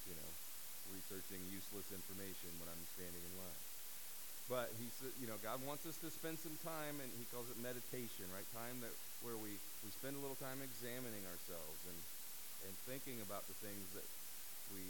you 0.08 0.16
know, 0.16 0.30
researching 0.90 1.40
useless 1.52 1.88
information 1.92 2.50
when 2.58 2.68
I'm 2.72 2.84
standing 2.96 3.22
in 3.22 3.34
line. 3.38 3.62
But 4.50 4.68
he 4.76 4.88
said, 5.00 5.16
you 5.22 5.32
know, 5.32 5.40
God 5.40 5.64
wants 5.64 5.88
us 5.88 5.96
to 6.04 6.12
spend 6.12 6.36
some 6.36 6.58
time, 6.60 7.00
and 7.00 7.08
he 7.16 7.24
calls 7.32 7.48
it 7.48 7.56
meditation, 7.64 8.28
right? 8.36 8.48
Time 8.52 8.84
that 8.84 8.92
where 9.24 9.40
we, 9.40 9.56
we 9.86 9.90
spend 9.96 10.18
a 10.18 10.22
little 10.22 10.40
time 10.40 10.60
examining 10.60 11.24
ourselves 11.24 11.80
and, 11.88 12.00
and 12.68 12.74
thinking 12.84 13.24
about 13.24 13.48
the 13.48 13.56
things 13.64 13.86
that 13.96 14.08
we 14.76 14.84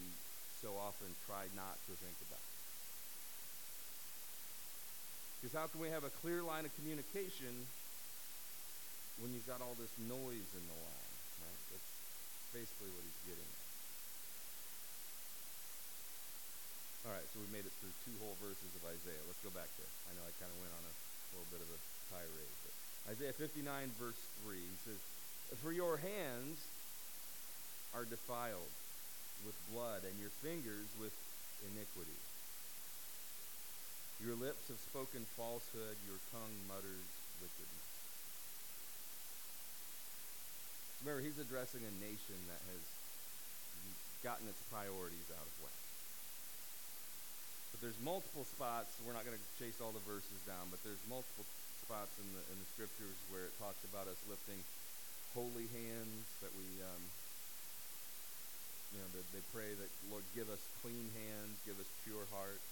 so 0.65 0.74
often 0.82 1.10
try 1.30 1.46
not 1.53 1.77
to 1.86 1.94
think 2.01 2.18
about. 2.25 2.50
Because 5.42 5.58
how 5.58 5.66
can 5.66 5.82
we 5.82 5.90
have 5.90 6.06
a 6.06 6.14
clear 6.22 6.46
line 6.46 6.70
of 6.70 6.74
communication 6.78 7.66
when 9.18 9.34
you've 9.34 9.50
got 9.50 9.58
all 9.58 9.74
this 9.74 9.90
noise 10.06 10.50
in 10.54 10.62
the 10.70 10.78
line, 10.86 11.14
right? 11.42 11.62
That's 11.74 11.92
basically 12.54 12.94
what 12.94 13.02
he's 13.02 13.22
getting 13.26 13.50
at. 13.50 13.66
All 17.10 17.14
right, 17.18 17.26
so 17.34 17.42
we 17.42 17.50
made 17.50 17.66
it 17.66 17.74
through 17.82 17.90
two 18.06 18.14
whole 18.22 18.38
verses 18.38 18.70
of 18.78 18.86
Isaiah. 18.86 19.26
Let's 19.26 19.42
go 19.42 19.50
back 19.50 19.66
there. 19.82 19.90
I 20.06 20.14
know 20.14 20.22
I 20.22 20.34
kind 20.38 20.54
of 20.54 20.58
went 20.62 20.78
on 20.78 20.86
a 20.86 20.94
little 21.34 21.50
bit 21.50 21.66
of 21.66 21.70
a 21.74 21.80
tirade. 22.14 22.58
But 22.62 22.74
Isaiah 23.18 23.34
59, 23.34 23.66
verse 23.98 24.22
3, 24.46 24.62
he 24.62 24.78
says, 24.86 25.02
For 25.66 25.74
your 25.74 25.98
hands 25.98 26.62
are 27.98 28.06
defiled 28.06 28.70
with 29.42 29.58
blood, 29.74 30.06
and 30.06 30.14
your 30.22 30.30
fingers 30.46 30.86
with 31.02 31.14
iniquity. 31.66 32.22
Your 34.32 34.48
lips 34.48 34.72
have 34.72 34.80
spoken 34.80 35.28
falsehood, 35.36 36.00
your 36.08 36.16
tongue 36.32 36.56
mutters 36.64 37.12
wickedness. 37.44 37.92
Remember, 41.04 41.20
he's 41.20 41.36
addressing 41.36 41.84
a 41.84 41.94
nation 42.00 42.40
that 42.48 42.64
has 42.72 42.84
gotten 44.24 44.48
its 44.48 44.64
priorities 44.72 45.28
out 45.36 45.44
of 45.44 45.52
whack. 45.60 45.84
But 47.76 47.84
there's 47.84 48.00
multiple 48.00 48.48
spots. 48.48 48.96
We're 49.04 49.12
not 49.12 49.28
going 49.28 49.36
to 49.36 49.48
chase 49.60 49.84
all 49.84 49.92
the 49.92 50.00
verses 50.08 50.40
down, 50.48 50.72
but 50.72 50.80
there's 50.88 51.04
multiple 51.12 51.44
spots 51.84 52.16
in 52.16 52.32
the 52.32 52.40
in 52.56 52.58
the 52.64 52.70
scriptures 52.72 53.20
where 53.36 53.52
it 53.52 53.56
talks 53.60 53.84
about 53.92 54.08
us 54.08 54.24
lifting 54.32 54.64
holy 55.36 55.68
hands. 55.76 56.24
That 56.40 56.56
we, 56.56 56.72
um, 56.88 57.04
you 58.96 59.04
know, 59.04 59.12
they 59.36 59.44
pray 59.52 59.76
that 59.76 59.92
Lord 60.08 60.24
give 60.32 60.48
us 60.48 60.64
clean 60.80 61.12
hands, 61.20 61.60
give 61.68 61.76
us 61.84 61.92
pure 62.08 62.24
hearts. 62.32 62.71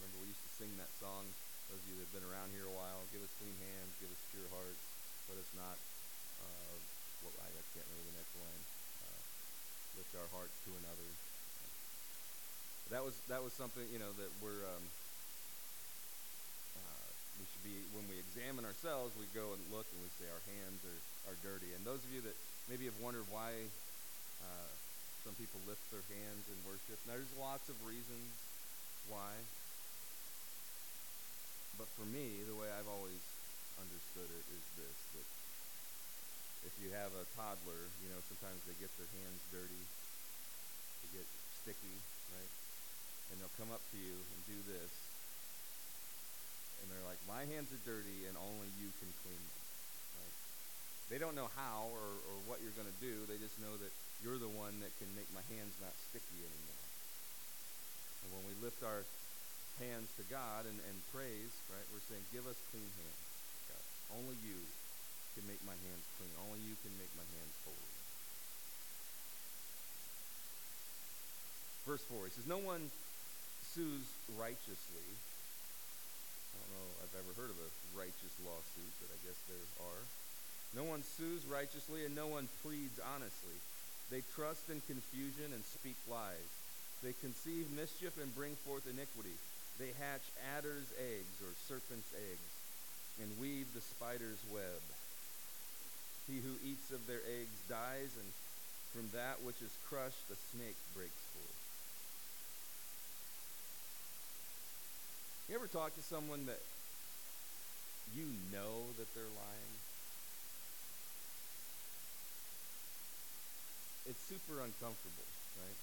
Remember, 0.00 0.22
we 0.22 0.30
used 0.32 0.44
to 0.44 0.52
sing 0.56 0.72
that 0.80 0.90
song. 0.98 1.26
Those 1.70 1.80
of 1.80 1.86
you 1.88 1.96
that 1.98 2.04
have 2.08 2.14
been 2.20 2.28
around 2.28 2.52
here 2.52 2.68
a 2.68 2.76
while, 2.76 3.02
give 3.10 3.24
us 3.24 3.32
clean 3.40 3.56
hands, 3.56 3.90
give 3.98 4.10
us 4.12 4.20
pure 4.30 4.48
hearts. 4.52 4.84
Let 5.30 5.40
us 5.40 5.50
not. 5.56 5.76
Uh, 6.38 6.76
well, 7.24 7.34
I 7.40 7.48
can't 7.72 7.88
remember 7.88 8.12
the 8.12 8.18
next 8.20 8.34
line. 8.36 8.62
Uh, 9.00 9.20
lift 9.96 10.12
our 10.18 10.30
hearts 10.34 10.56
to 10.68 10.70
another 10.76 11.08
that 12.92 13.00
was 13.00 13.16
that 13.32 13.40
was 13.42 13.50
something 13.56 13.82
you 13.88 13.98
know 13.98 14.12
that 14.20 14.28
we're 14.44 14.60
um, 14.68 14.84
uh, 16.76 17.08
we 17.40 17.44
should 17.48 17.64
be, 17.66 17.76
when 17.96 18.06
we 18.06 18.20
examine 18.20 18.62
ourselves, 18.62 19.16
we 19.18 19.26
go 19.34 19.50
and 19.56 19.62
look 19.74 19.88
and 19.90 19.98
we 19.98 20.10
say 20.20 20.30
our 20.30 20.44
hands 20.46 20.78
are, 20.86 21.00
are 21.32 21.38
dirty. 21.42 21.74
And 21.74 21.82
those 21.82 22.02
of 22.06 22.10
you 22.14 22.22
that 22.22 22.36
maybe 22.70 22.86
have 22.86 22.98
wondered 23.02 23.26
why 23.34 23.50
uh, 24.44 24.70
some 25.26 25.34
people 25.34 25.58
lift 25.66 25.82
their 25.90 26.04
hands 26.12 26.44
in 26.46 26.58
worship, 26.62 26.98
now, 27.08 27.18
there's 27.18 27.34
lots 27.40 27.66
of 27.66 27.76
reasons 27.82 28.30
why. 29.10 29.32
But 31.74 31.90
for 31.98 32.06
me, 32.06 32.42
the 32.46 32.54
way 32.54 32.70
I've 32.70 32.86
always 32.86 33.22
understood 33.82 34.30
it 34.30 34.46
is 34.54 34.64
this 34.78 34.98
that 35.18 35.28
if 36.70 36.74
you 36.78 36.94
have 36.94 37.10
a 37.18 37.26
toddler, 37.34 37.90
you 38.00 38.08
know, 38.14 38.20
sometimes 38.30 38.62
they 38.64 38.78
get 38.78 38.94
their 38.94 39.10
hands 39.10 39.42
dirty, 39.50 39.84
they 41.02 41.10
get 41.18 41.26
sticky, 41.60 41.98
right? 42.30 42.52
And 43.30 43.42
they'll 43.42 43.58
come 43.58 43.74
up 43.74 43.82
to 43.90 43.98
you 43.98 44.14
and 44.14 44.38
do 44.46 44.58
this. 44.70 44.92
And 46.80 46.92
they're 46.92 47.06
like, 47.08 47.18
My 47.26 47.42
hands 47.48 47.74
are 47.74 47.82
dirty 47.82 48.28
and 48.30 48.38
only 48.38 48.70
you 48.78 48.94
can 49.02 49.10
clean 49.26 49.40
them. 49.40 49.62
Right? 50.20 50.36
They 51.10 51.18
don't 51.18 51.34
know 51.34 51.50
how 51.58 51.90
or, 51.90 52.08
or 52.30 52.36
what 52.46 52.62
you're 52.62 52.76
going 52.78 52.90
to 52.90 53.00
do. 53.02 53.26
They 53.26 53.40
just 53.40 53.58
know 53.58 53.74
that 53.82 53.92
you're 54.22 54.38
the 54.38 54.52
one 54.52 54.78
that 54.78 54.94
can 55.02 55.10
make 55.18 55.28
my 55.34 55.42
hands 55.50 55.74
not 55.82 55.92
sticky 56.08 56.38
anymore. 56.38 56.86
And 58.24 58.28
when 58.32 58.44
we 58.46 58.54
lift 58.62 58.80
our 58.86 59.04
hands 59.78 60.10
to 60.18 60.24
God 60.30 60.66
and, 60.66 60.78
and 60.86 60.96
praise, 61.10 61.52
right, 61.70 61.86
we're 61.90 62.06
saying, 62.06 62.22
Give 62.30 62.46
us 62.46 62.58
clean 62.70 62.86
hands. 62.86 63.24
God. 63.70 63.84
Only 64.18 64.38
you 64.46 64.58
can 65.34 65.44
make 65.50 65.62
my 65.66 65.74
hands 65.74 66.04
clean. 66.18 66.30
Only 66.46 66.62
you 66.62 66.78
can 66.86 66.94
make 66.94 67.10
my 67.18 67.26
hands 67.26 67.54
holy. 67.66 67.94
Verse 71.84 72.04
4, 72.08 72.24
he 72.24 72.32
says, 72.32 72.46
No 72.46 72.62
one 72.62 72.88
sues 73.74 74.06
righteously. 74.38 75.08
I 75.10 76.54
don't 76.62 76.72
know 76.78 76.88
I've 77.02 77.18
ever 77.18 77.32
heard 77.34 77.50
of 77.50 77.58
a 77.58 77.70
righteous 77.98 78.34
lawsuit, 78.46 78.92
but 79.02 79.10
I 79.10 79.18
guess 79.26 79.38
there 79.50 79.68
are. 79.82 80.02
No 80.78 80.86
one 80.86 81.02
sues 81.18 81.44
righteously, 81.46 82.06
and 82.06 82.14
no 82.14 82.26
one 82.26 82.48
pleads 82.62 82.98
honestly. 83.14 83.58
They 84.10 84.22
trust 84.34 84.70
in 84.70 84.80
confusion 84.86 85.50
and 85.52 85.62
speak 85.64 85.98
lies. 86.10 86.50
They 87.02 87.14
conceive 87.20 87.70
mischief 87.74 88.16
and 88.16 88.34
bring 88.34 88.56
forth 88.64 88.86
iniquity. 88.88 89.34
They 89.78 89.90
hatch 89.98 90.22
adder's 90.56 90.86
eggs 90.98 91.36
or 91.42 91.50
serpent's 91.66 92.14
eggs 92.14 92.50
and 93.20 93.40
weave 93.40 93.66
the 93.74 93.80
spider's 93.80 94.42
web. 94.50 94.82
He 96.26 96.40
who 96.40 96.54
eats 96.64 96.90
of 96.90 97.06
their 97.06 97.22
eggs 97.26 97.58
dies, 97.68 98.10
and 98.16 98.30
from 98.94 99.10
that 99.12 99.42
which 99.44 99.60
is 99.60 99.76
crushed, 99.88 100.28
the 100.30 100.38
snake 100.54 100.78
breaks 100.94 101.22
forth. 101.34 101.60
You 105.48 105.54
ever 105.56 105.66
talk 105.66 105.94
to 105.94 106.02
someone 106.02 106.46
that 106.46 106.62
you 108.16 108.24
know 108.50 108.88
that 108.96 109.12
they're 109.14 109.34
lying? 109.36 109.74
It's 114.08 114.22
super 114.24 114.60
uncomfortable, 114.64 115.28
right? 115.60 115.78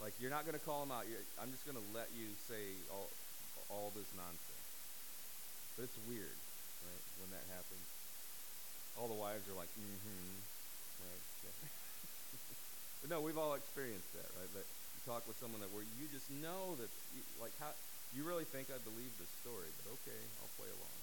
Like 0.00 0.12
you're 0.20 0.32
not 0.32 0.44
going 0.44 0.58
to 0.58 0.64
call 0.64 0.84
them 0.84 0.92
out. 0.92 1.08
You're, 1.08 1.22
I'm 1.40 1.50
just 1.50 1.64
going 1.64 1.78
to 1.78 1.86
let 1.96 2.12
you 2.12 2.28
say 2.48 2.76
all 2.92 3.08
all 3.68 3.90
this 3.96 4.06
nonsense. 4.14 4.66
But 5.74 5.88
it's 5.90 5.98
weird, 6.08 6.38
right? 6.84 7.04
When 7.20 7.30
that 7.32 7.44
happens, 7.52 7.86
all 8.96 9.08
the 9.08 9.18
wives 9.18 9.44
are 9.48 9.56
like, 9.56 9.72
"Mm-hmm," 9.76 10.36
right? 11.04 11.24
But 13.06 13.12
no, 13.12 13.20
we've 13.22 13.38
all 13.38 13.54
experienced 13.54 14.10
that, 14.18 14.26
right? 14.34 14.50
But 14.50 14.66
you 14.66 15.00
talk 15.06 15.22
with 15.28 15.38
someone 15.38 15.60
that 15.62 15.70
where 15.70 15.84
you 15.84 16.10
just 16.10 16.26
know 16.42 16.74
that, 16.80 16.90
you, 17.14 17.22
like, 17.38 17.54
how 17.62 17.70
you 18.10 18.26
really 18.26 18.42
think 18.42 18.66
I 18.66 18.82
believe 18.82 19.12
this 19.14 19.30
story, 19.44 19.70
but 19.78 19.94
okay, 20.00 20.20
I'll 20.42 20.50
play 20.58 20.66
along. 20.66 20.98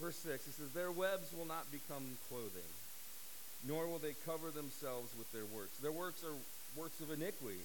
Verse 0.00 0.16
6, 0.24 0.46
it 0.46 0.54
says, 0.56 0.72
Their 0.72 0.88
webs 0.88 1.36
will 1.36 1.44
not 1.44 1.68
become 1.68 2.16
clothing, 2.32 2.72
nor 3.66 3.86
will 3.86 4.00
they 4.00 4.16
cover 4.24 4.50
themselves 4.50 5.12
with 5.16 5.28
their 5.32 5.44
works. 5.52 5.76
Their 5.84 5.92
works 5.92 6.24
are 6.24 6.36
works 6.78 7.00
of 7.00 7.10
iniquity, 7.10 7.60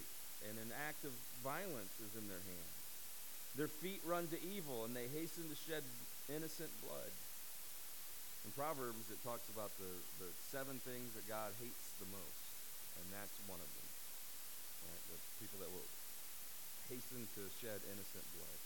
and 0.49 0.57
an 0.59 0.71
act 0.87 1.05
of 1.05 1.13
violence 1.43 1.93
is 2.03 2.13
in 2.19 2.27
their 2.27 2.41
hands. 2.43 2.75
Their 3.55 3.71
feet 3.71 4.03
run 4.03 4.27
to 4.35 4.39
evil, 4.43 4.83
and 4.83 4.91
they 4.91 5.07
hasten 5.07 5.47
to 5.47 5.55
shed 5.55 5.83
innocent 6.27 6.71
blood. 6.83 7.13
In 8.43 8.51
Proverbs, 8.53 9.07
it 9.09 9.21
talks 9.23 9.47
about 9.49 9.71
the, 9.79 9.89
the 10.19 10.29
seven 10.51 10.77
things 10.83 11.15
that 11.15 11.25
God 11.25 11.55
hates 11.57 11.85
the 11.97 12.09
most, 12.11 12.45
and 12.99 13.05
that's 13.15 13.33
one 13.47 13.57
of 13.57 13.69
them. 13.71 13.89
Right? 14.85 15.03
The 15.15 15.19
people 15.39 15.63
that 15.63 15.71
will 15.71 15.89
hasten 16.91 17.25
to 17.39 17.41
shed 17.63 17.79
innocent 17.89 18.27
blood. 18.35 18.59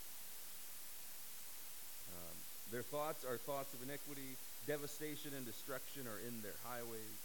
Their 2.71 2.85
thoughts 2.85 3.25
are 3.25 3.37
thoughts 3.37 3.73
of 3.73 3.81
iniquity. 3.81 4.37
Devastation 4.67 5.33
and 5.33 5.45
destruction 5.45 6.05
are 6.05 6.21
in 6.21 6.41
their 6.41 6.57
highways. 6.65 7.17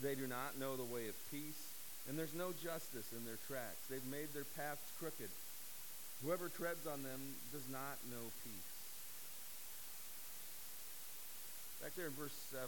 They 0.00 0.14
do 0.14 0.26
not 0.26 0.56
know 0.56 0.76
the 0.76 0.88
way 0.88 1.08
of 1.08 1.16
peace, 1.30 1.74
and 2.08 2.16
there's 2.16 2.34
no 2.34 2.56
justice 2.56 3.12
in 3.12 3.24
their 3.28 3.40
tracks. 3.50 3.84
They've 3.90 4.04
made 4.08 4.32
their 4.32 4.48
paths 4.56 4.88
crooked. 4.96 5.28
Whoever 6.24 6.48
treads 6.48 6.86
on 6.86 7.02
them 7.02 7.20
does 7.52 7.66
not 7.70 8.00
know 8.08 8.24
peace. 8.42 8.70
Back 11.82 11.94
there 11.94 12.10
in 12.10 12.16
verse 12.18 12.34
7, 12.50 12.66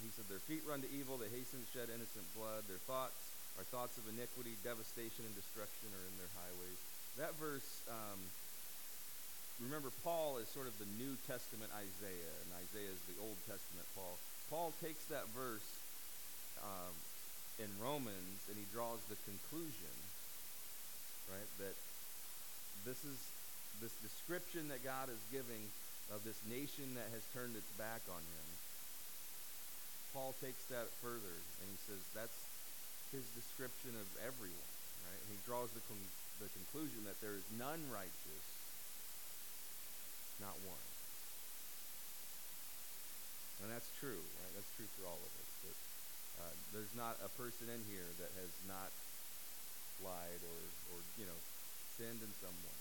he 0.00 0.10
said, 0.14 0.24
Their 0.30 0.40
feet 0.46 0.62
run 0.64 0.80
to 0.80 0.90
evil, 0.94 1.18
they 1.18 1.28
hasten 1.28 1.60
to 1.60 1.68
shed 1.74 1.92
innocent 1.92 2.24
blood. 2.38 2.64
Their 2.70 2.80
thoughts 2.88 3.18
are 3.60 3.66
thoughts 3.68 3.98
of 4.00 4.08
iniquity, 4.08 4.56
devastation, 4.64 5.28
and 5.28 5.34
destruction 5.36 5.92
are 5.92 6.06
in 6.08 6.16
their 6.16 6.32
highways. 6.38 6.80
That 7.20 7.36
verse, 7.36 7.84
um, 7.90 8.20
remember, 9.60 9.90
Paul 10.04 10.38
is 10.38 10.48
sort 10.48 10.66
of 10.66 10.78
the 10.78 10.88
New 10.96 11.16
Testament 11.26 11.68
Isaiah, 11.74 12.34
and 12.46 12.50
Isaiah 12.56 12.92
is 12.92 13.02
the 13.10 13.18
Old 13.20 13.36
Testament 13.44 13.86
Paul. 13.92 14.16
Paul 14.48 14.72
takes 14.80 15.04
that 15.08 15.28
verse 15.32 15.64
um, 16.60 16.94
in 17.60 17.68
Romans 17.80 18.48
and 18.48 18.56
he 18.56 18.66
draws 18.72 19.00
the 19.08 19.18
conclusion, 19.28 19.94
right, 21.28 21.50
that 21.60 21.76
this 22.84 23.00
is 23.04 23.18
this 23.80 23.94
description 24.04 24.68
that 24.70 24.84
God 24.86 25.10
is 25.10 25.18
giving 25.34 25.66
of 26.14 26.22
this 26.22 26.38
nation 26.46 26.94
that 26.94 27.08
has 27.10 27.24
turned 27.34 27.56
its 27.56 27.72
back 27.74 28.04
on 28.06 28.20
him. 28.20 28.48
Paul 30.14 30.36
takes 30.38 30.62
that 30.68 30.92
further 31.00 31.36
and 31.62 31.66
he 31.66 31.78
says 31.88 32.02
that's 32.12 32.36
his 33.10 33.24
description 33.32 33.96
of 33.96 34.06
everyone, 34.20 34.72
right? 35.08 35.20
And 35.24 35.30
he 35.32 35.40
draws 35.48 35.72
the, 35.72 35.84
con- 35.88 36.12
the 36.40 36.48
conclusion 36.52 37.04
that 37.08 37.20
there 37.20 37.36
is 37.36 37.44
none 37.56 37.80
righteous, 37.92 38.46
not 40.42 40.58
one. 40.66 40.86
And 43.62 43.70
that's 43.70 43.88
true, 44.02 44.18
right? 44.42 44.52
That's 44.58 44.72
true 44.74 44.90
for 44.98 45.06
all 45.06 45.22
of 45.22 45.32
us. 45.38 45.52
Uh, 46.42 46.50
there's 46.74 46.90
not 46.98 47.14
a 47.22 47.30
person 47.38 47.70
in 47.70 47.78
here 47.86 48.08
that 48.18 48.32
has 48.42 48.52
not 48.66 48.90
lied 50.02 50.42
or, 50.42 50.60
or 50.90 50.98
you 51.14 51.22
know, 51.22 51.38
sinned 51.94 52.18
in 52.18 52.32
some 52.42 52.56
way. 52.66 52.78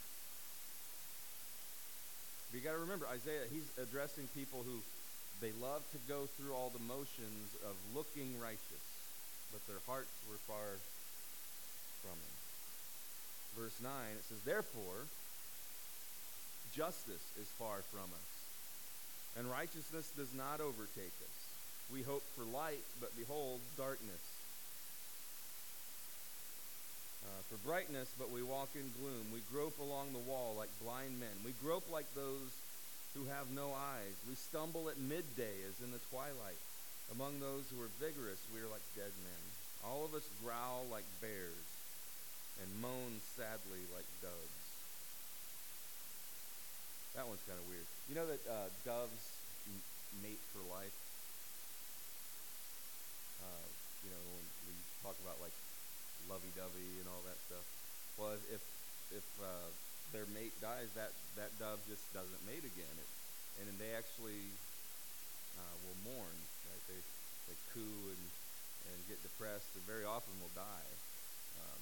But 2.50 2.54
you 2.58 2.64
got 2.66 2.74
to 2.74 2.84
remember, 2.84 3.06
Isaiah, 3.08 3.46
he's 3.54 3.68
addressing 3.78 4.28
people 4.34 4.66
who 4.66 4.82
they 5.40 5.54
love 5.62 5.86
to 5.94 6.00
go 6.10 6.26
through 6.38 6.58
all 6.58 6.74
the 6.74 6.82
motions 6.84 7.54
of 7.62 7.78
looking 7.94 8.34
righteous, 8.42 8.86
but 9.54 9.62
their 9.70 9.82
hearts 9.86 10.12
were 10.26 10.42
far 10.50 10.82
from 12.02 12.18
him. 12.18 12.36
Verse 13.54 13.78
9, 13.84 13.92
it 14.18 14.26
says, 14.26 14.42
Therefore, 14.42 15.06
justice 16.76 17.24
is 17.40 17.48
far 17.60 17.82
from 17.92 18.10
us 18.12 18.32
and 19.38 19.50
righteousness 19.50 20.12
does 20.16 20.34
not 20.36 20.60
overtake 20.60 21.16
us. 21.24 21.38
We 21.92 22.02
hope 22.04 22.24
for 22.36 22.44
light, 22.44 22.84
but 23.00 23.16
behold, 23.16 23.60
darkness. 23.78 24.24
Uh, 27.24 27.42
for 27.50 27.58
brightness, 27.68 28.10
but 28.18 28.32
we 28.32 28.44
walk 28.44 28.70
in 28.76 28.92
gloom. 29.00 29.30
We 29.32 29.40
grope 29.54 29.78
along 29.80 30.12
the 30.12 30.26
wall 30.26 30.56
like 30.58 30.72
blind 30.82 31.20
men. 31.20 31.36
We 31.46 31.54
grope 31.64 31.88
like 31.92 32.08
those 32.16 32.52
who 33.14 33.26
have 33.26 33.52
no 33.52 33.72
eyes. 33.72 34.16
We 34.28 34.36
stumble 34.36 34.90
at 34.90 34.98
midday 34.98 35.64
as 35.68 35.80
in 35.84 35.92
the 35.92 36.02
twilight. 36.10 36.60
Among 37.12 37.40
those 37.40 37.68
who 37.70 37.80
are 37.84 37.92
vigorous, 38.00 38.40
we 38.56 38.60
are 38.64 38.72
like 38.72 38.84
dead 38.96 39.12
men. 39.22 39.44
All 39.84 40.06
of 40.06 40.16
us 40.16 40.28
growl 40.44 40.88
like 40.92 41.08
bears 41.20 41.68
and 42.64 42.82
moan 42.82 43.20
sadly 43.36 43.84
like 43.94 44.08
doves. 44.22 44.61
That 47.16 47.28
one's 47.28 47.44
kind 47.44 47.60
of 47.60 47.68
weird. 47.68 47.88
You 48.08 48.16
know 48.16 48.28
that 48.28 48.42
uh, 48.48 48.70
doves 48.86 49.44
m- 49.68 49.84
mate 50.24 50.40
for 50.52 50.64
life? 50.64 50.96
Uh, 53.42 53.68
you 54.04 54.10
know, 54.10 54.24
when 54.38 54.46
we 54.68 54.74
talk 55.04 55.16
about 55.20 55.42
like 55.42 55.54
lovey-dovey 56.30 57.02
and 57.02 57.08
all 57.10 57.22
that 57.26 57.40
stuff. 57.42 57.66
Well, 58.18 58.38
if 58.48 58.62
if 59.12 59.26
uh, 59.42 59.72
their 60.14 60.26
mate 60.26 60.56
dies, 60.62 60.94
that 60.96 61.12
that 61.36 61.60
dove 61.60 61.84
just 61.88 62.14
doesn't 62.14 62.46
mate 62.46 62.64
again. 62.64 62.96
It, 62.96 63.10
and 63.60 63.68
then 63.68 63.78
they 63.78 63.92
actually 63.94 64.56
uh, 65.58 65.76
will 65.84 65.98
mourn. 66.06 66.38
Right? 66.64 66.84
They 66.88 67.02
they 67.52 67.58
coo 67.74 68.14
and 68.16 68.24
and 68.88 68.98
get 69.08 69.22
depressed, 69.24 69.76
and 69.76 69.84
very 69.84 70.06
often 70.06 70.40
will 70.40 70.54
die 70.56 70.90
um, 71.60 71.82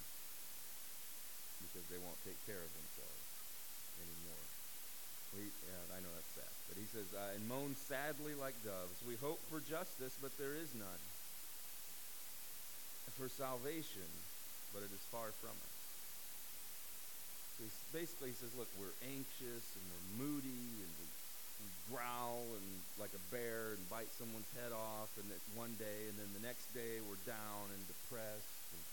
because 1.62 1.86
they 1.90 1.98
won't 2.02 2.20
take 2.26 2.40
care 2.46 2.64
of 2.66 2.72
themselves. 2.74 3.30
anymore. 4.02 4.49
We, 5.36 5.46
yeah, 5.46 5.96
I 5.96 6.00
know 6.02 6.12
that's 6.16 6.34
sad. 6.34 6.54
But 6.70 6.78
he 6.78 6.88
says, 6.90 7.06
uh, 7.14 7.36
and 7.38 7.44
moan 7.46 7.76
sadly 7.76 8.34
like 8.38 8.58
doves. 8.66 8.98
We 9.06 9.18
hope 9.18 9.42
for 9.50 9.62
justice, 9.62 10.14
but 10.22 10.34
there 10.38 10.54
is 10.58 10.74
none. 10.74 11.04
For 13.18 13.28
salvation, 13.28 14.08
but 14.72 14.80
it 14.80 14.92
is 14.96 15.04
far 15.12 15.28
from 15.44 15.52
us. 15.52 15.78
So 17.60 17.68
he's, 17.68 17.80
basically, 17.92 18.32
he 18.32 18.38
says, 18.40 18.56
look, 18.56 18.72
we're 18.80 18.96
anxious 19.12 19.66
and 19.76 19.84
we're 19.92 20.24
moody 20.24 20.66
and 20.80 20.92
we, 21.04 21.08
we 21.60 21.68
growl 21.92 22.48
and 22.56 22.68
like 22.96 23.12
a 23.12 23.24
bear 23.28 23.76
and 23.76 23.84
bite 23.92 24.08
someone's 24.16 24.48
head 24.56 24.72
off 24.72 25.12
and 25.20 25.28
that 25.28 25.44
one 25.60 25.76
day 25.76 26.08
and 26.08 26.16
then 26.16 26.32
the 26.32 26.48
next 26.48 26.72
day 26.72 27.04
we're 27.04 27.20
down 27.28 27.66
and 27.76 27.82
depressed. 27.92 28.64
And 28.72 28.84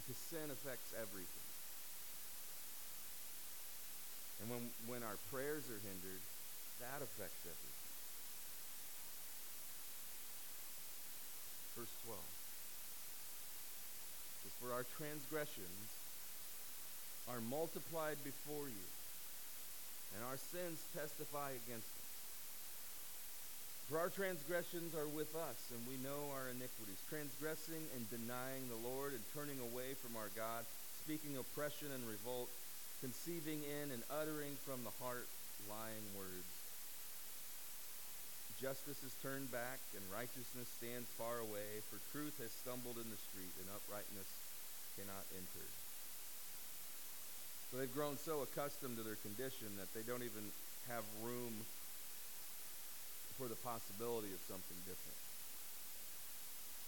because 0.00 0.16
sin 0.16 0.48
affects 0.48 0.96
everything. 0.96 1.49
And 4.40 4.50
when, 4.50 4.62
when 4.88 5.02
our 5.04 5.16
prayers 5.28 5.68
are 5.68 5.82
hindered, 5.84 6.22
that 6.80 7.04
affects 7.04 7.44
everything. 7.44 7.80
Verse 11.76 11.92
12 12.04 12.18
says, 14.42 14.54
For 14.60 14.72
our 14.72 14.84
transgressions 14.96 15.88
are 17.28 17.40
multiplied 17.52 18.16
before 18.24 18.66
you, 18.66 18.86
and 20.16 20.24
our 20.24 20.40
sins 20.40 20.80
testify 20.96 21.52
against 21.52 21.86
us. 21.86 22.00
For 23.88 23.98
our 23.98 24.08
transgressions 24.08 24.94
are 24.94 25.10
with 25.10 25.34
us, 25.34 25.58
and 25.74 25.82
we 25.84 25.98
know 26.00 26.30
our 26.32 26.46
iniquities, 26.48 27.02
transgressing 27.10 27.82
and 27.98 28.06
denying 28.06 28.70
the 28.70 28.78
Lord 28.86 29.12
and 29.12 29.22
turning 29.34 29.58
away 29.58 29.98
from 29.98 30.14
our 30.14 30.30
God, 30.38 30.62
speaking 31.02 31.36
oppression 31.36 31.90
and 31.90 32.06
revolt, 32.06 32.48
conceiving 33.00 33.64
in 33.64 33.90
and 33.90 34.04
uttering 34.12 34.56
from 34.68 34.84
the 34.84 34.92
heart 35.00 35.26
lying 35.68 36.04
words. 36.16 36.52
Justice 38.60 39.00
is 39.00 39.16
turned 39.24 39.48
back, 39.48 39.80
and 39.96 40.04
righteousness 40.12 40.68
stands 40.76 41.08
far 41.16 41.40
away, 41.40 41.80
for 41.88 41.96
truth 42.12 42.36
has 42.44 42.52
stumbled 42.52 43.00
in 43.00 43.08
the 43.08 43.20
street, 43.32 43.56
and 43.56 43.64
uprightness 43.72 44.28
cannot 45.00 45.24
enter. 45.32 45.64
So 47.72 47.80
they've 47.80 47.96
grown 47.96 48.20
so 48.20 48.44
accustomed 48.44 49.00
to 49.00 49.04
their 49.06 49.16
condition 49.24 49.72
that 49.80 49.88
they 49.96 50.04
don't 50.04 50.26
even 50.26 50.44
have 50.92 51.08
room 51.24 51.64
for 53.40 53.48
the 53.48 53.56
possibility 53.64 54.28
of 54.28 54.42
something 54.44 54.76
different. 54.84 55.20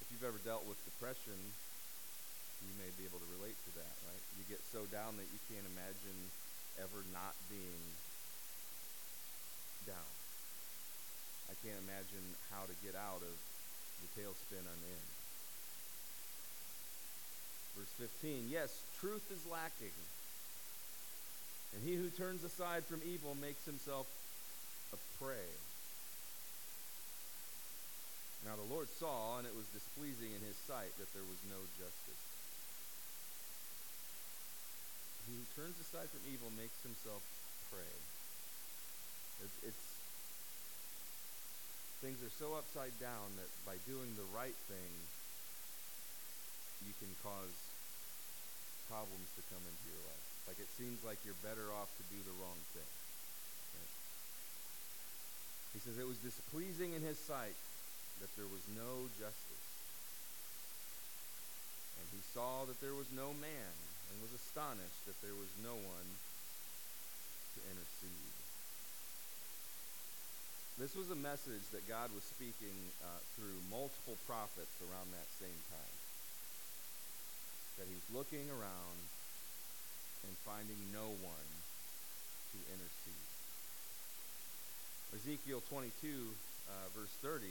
If 0.05 0.13
you've 0.13 0.29
ever 0.29 0.43
dealt 0.45 0.69
with 0.69 0.77
depression, 0.85 1.41
you 2.65 2.75
may 2.79 2.91
be 2.95 3.05
able 3.05 3.19
to 3.19 3.31
relate 3.39 3.59
to 3.69 3.73
that, 3.79 3.95
right? 4.07 4.23
You 4.39 4.45
get 4.47 4.63
so 4.71 4.87
down 4.89 5.19
that 5.19 5.29
you 5.31 5.41
can't 5.51 5.67
imagine 5.75 6.19
ever 6.81 7.03
not 7.13 7.35
being 7.51 7.85
down. 9.85 10.13
I 11.51 11.55
can't 11.61 11.79
imagine 11.85 12.25
how 12.55 12.65
to 12.65 12.75
get 12.81 12.97
out 12.97 13.21
of 13.21 13.35
the 14.01 14.09
tailspin 14.17 14.63
I'm 14.63 14.85
in. 14.87 15.05
Verse 17.77 17.93
15 17.99 18.49
Yes, 18.49 18.73
truth 19.01 19.25
is 19.31 19.45
lacking. 19.51 19.95
And 21.75 21.81
he 21.83 21.97
who 21.97 22.09
turns 22.11 22.45
aside 22.45 22.85
from 22.85 23.01
evil 23.05 23.35
makes 23.35 23.65
himself 23.65 24.07
a 24.93 24.99
prey. 25.17 25.51
Now 28.45 28.57
the 28.57 28.75
Lord 28.75 28.91
saw, 28.99 29.39
and 29.39 29.47
it 29.47 29.55
was 29.55 29.65
displeasing 29.73 30.35
in 30.35 30.43
his 30.45 30.59
sight 30.69 30.93
that 30.99 31.09
there 31.15 31.25
was 31.25 31.41
no 31.49 31.61
justice. 31.79 32.32
Who 35.33 35.41
turns 35.57 35.81
aside 35.81 36.13
from 36.13 36.21
evil 36.29 36.53
makes 36.61 36.77
himself 36.85 37.25
prey. 37.73 37.97
It's, 39.41 39.73
it's 39.73 39.85
things 42.05 42.21
are 42.21 42.35
so 42.37 42.53
upside 42.53 42.93
down 43.01 43.33
that 43.41 43.49
by 43.65 43.81
doing 43.89 44.13
the 44.21 44.29
right 44.37 44.59
thing, 44.69 44.93
you 46.85 46.93
can 47.01 47.09
cause 47.25 47.57
problems 48.93 49.33
to 49.41 49.43
come 49.49 49.65
into 49.65 49.87
your 49.89 50.05
life. 50.05 50.27
Like 50.53 50.61
it 50.61 50.69
seems 50.77 51.01
like 51.01 51.17
you're 51.25 51.39
better 51.41 51.73
off 51.81 51.89
to 51.97 52.05
do 52.13 52.21
the 52.29 52.37
wrong 52.37 52.61
thing. 52.77 52.93
Right? 53.73 53.95
He 55.73 55.79
says 55.81 55.97
it 55.97 56.05
was 56.05 56.21
displeasing 56.21 56.93
in 56.93 57.01
his 57.01 57.17
sight 57.17 57.57
that 58.21 58.29
there 58.37 58.51
was 58.53 58.61
no 58.77 59.09
justice. 59.17 59.67
And 61.97 62.07
he 62.13 62.21
saw 62.37 62.69
that 62.69 62.83
there 62.85 62.99
was 62.99 63.09
no 63.17 63.33
man 63.41 63.73
and 64.13 64.21
was 64.21 64.37
astonished 64.37 65.09
that 65.09 65.17
there 65.25 65.33
was 65.33 65.49
no 65.65 65.73
one 65.73 66.09
to 67.57 67.61
intercede. 67.73 68.37
This 70.77 70.93
was 70.93 71.09
a 71.09 71.17
message 71.17 71.65
that 71.73 71.89
God 71.89 72.13
was 72.13 72.25
speaking 72.25 72.77
uh, 73.01 73.21
through 73.37 73.57
multiple 73.73 74.21
prophets 74.29 74.73
around 74.85 75.09
that 75.17 75.29
same 75.41 75.57
time. 75.73 75.97
That 77.81 77.89
he 77.89 77.97
was 77.97 78.09
looking 78.13 78.45
around 78.53 78.99
and 80.29 80.33
finding 80.45 80.81
no 80.93 81.09
one 81.25 81.51
to 82.53 82.59
intercede. 82.69 83.29
Ezekiel 85.13 85.61
22, 85.69 85.93
uh, 86.69 86.89
verse 86.97 87.13
30, 87.21 87.49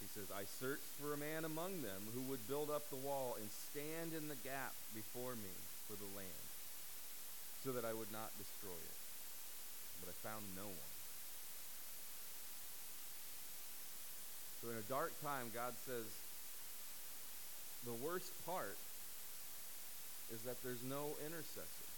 he 0.00 0.08
says, 0.12 0.28
I 0.30 0.44
searched 0.60 0.92
for 1.00 1.14
a 1.14 1.18
man 1.18 1.44
among 1.44 1.82
them 1.82 2.02
who 2.12 2.22
would 2.28 2.46
build 2.48 2.70
up 2.70 2.88
the 2.90 3.00
wall 3.00 3.36
and 3.40 3.48
stand 3.72 4.12
in 4.12 4.28
the 4.28 4.38
gap 4.44 4.72
before 4.94 5.34
me 5.34 5.54
for 5.88 5.96
the 5.96 6.10
land, 6.16 6.48
so 7.64 7.72
that 7.72 7.84
I 7.84 7.92
would 7.92 8.12
not 8.12 8.30
destroy 8.36 8.76
it. 8.76 8.98
But 10.04 10.12
I 10.12 10.14
found 10.28 10.44
no 10.54 10.68
one. 10.68 10.92
So 14.60 14.70
in 14.70 14.76
a 14.76 14.88
dark 14.88 15.12
time, 15.22 15.48
God 15.54 15.72
says, 15.86 16.04
the 17.84 17.94
worst 18.04 18.32
part 18.44 18.76
is 20.34 20.42
that 20.42 20.58
there's 20.64 20.82
no 20.82 21.14
intercessor. 21.24 21.88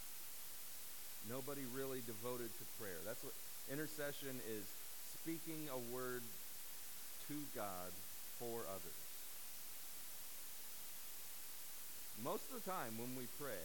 Nobody 1.30 1.62
really 1.74 2.00
devoted 2.04 2.52
to 2.52 2.64
prayer. 2.78 3.00
That's 3.06 3.24
what 3.24 3.32
intercession 3.72 4.36
is 4.52 4.64
speaking 5.20 5.68
a 5.72 5.80
word 5.94 6.22
to 7.28 7.36
God 7.54 7.92
for 8.40 8.64
others. 8.68 9.00
Most 12.24 12.50
of 12.50 12.58
the 12.58 12.66
time 12.66 12.98
when 12.98 13.14
we 13.14 13.30
pray, 13.38 13.62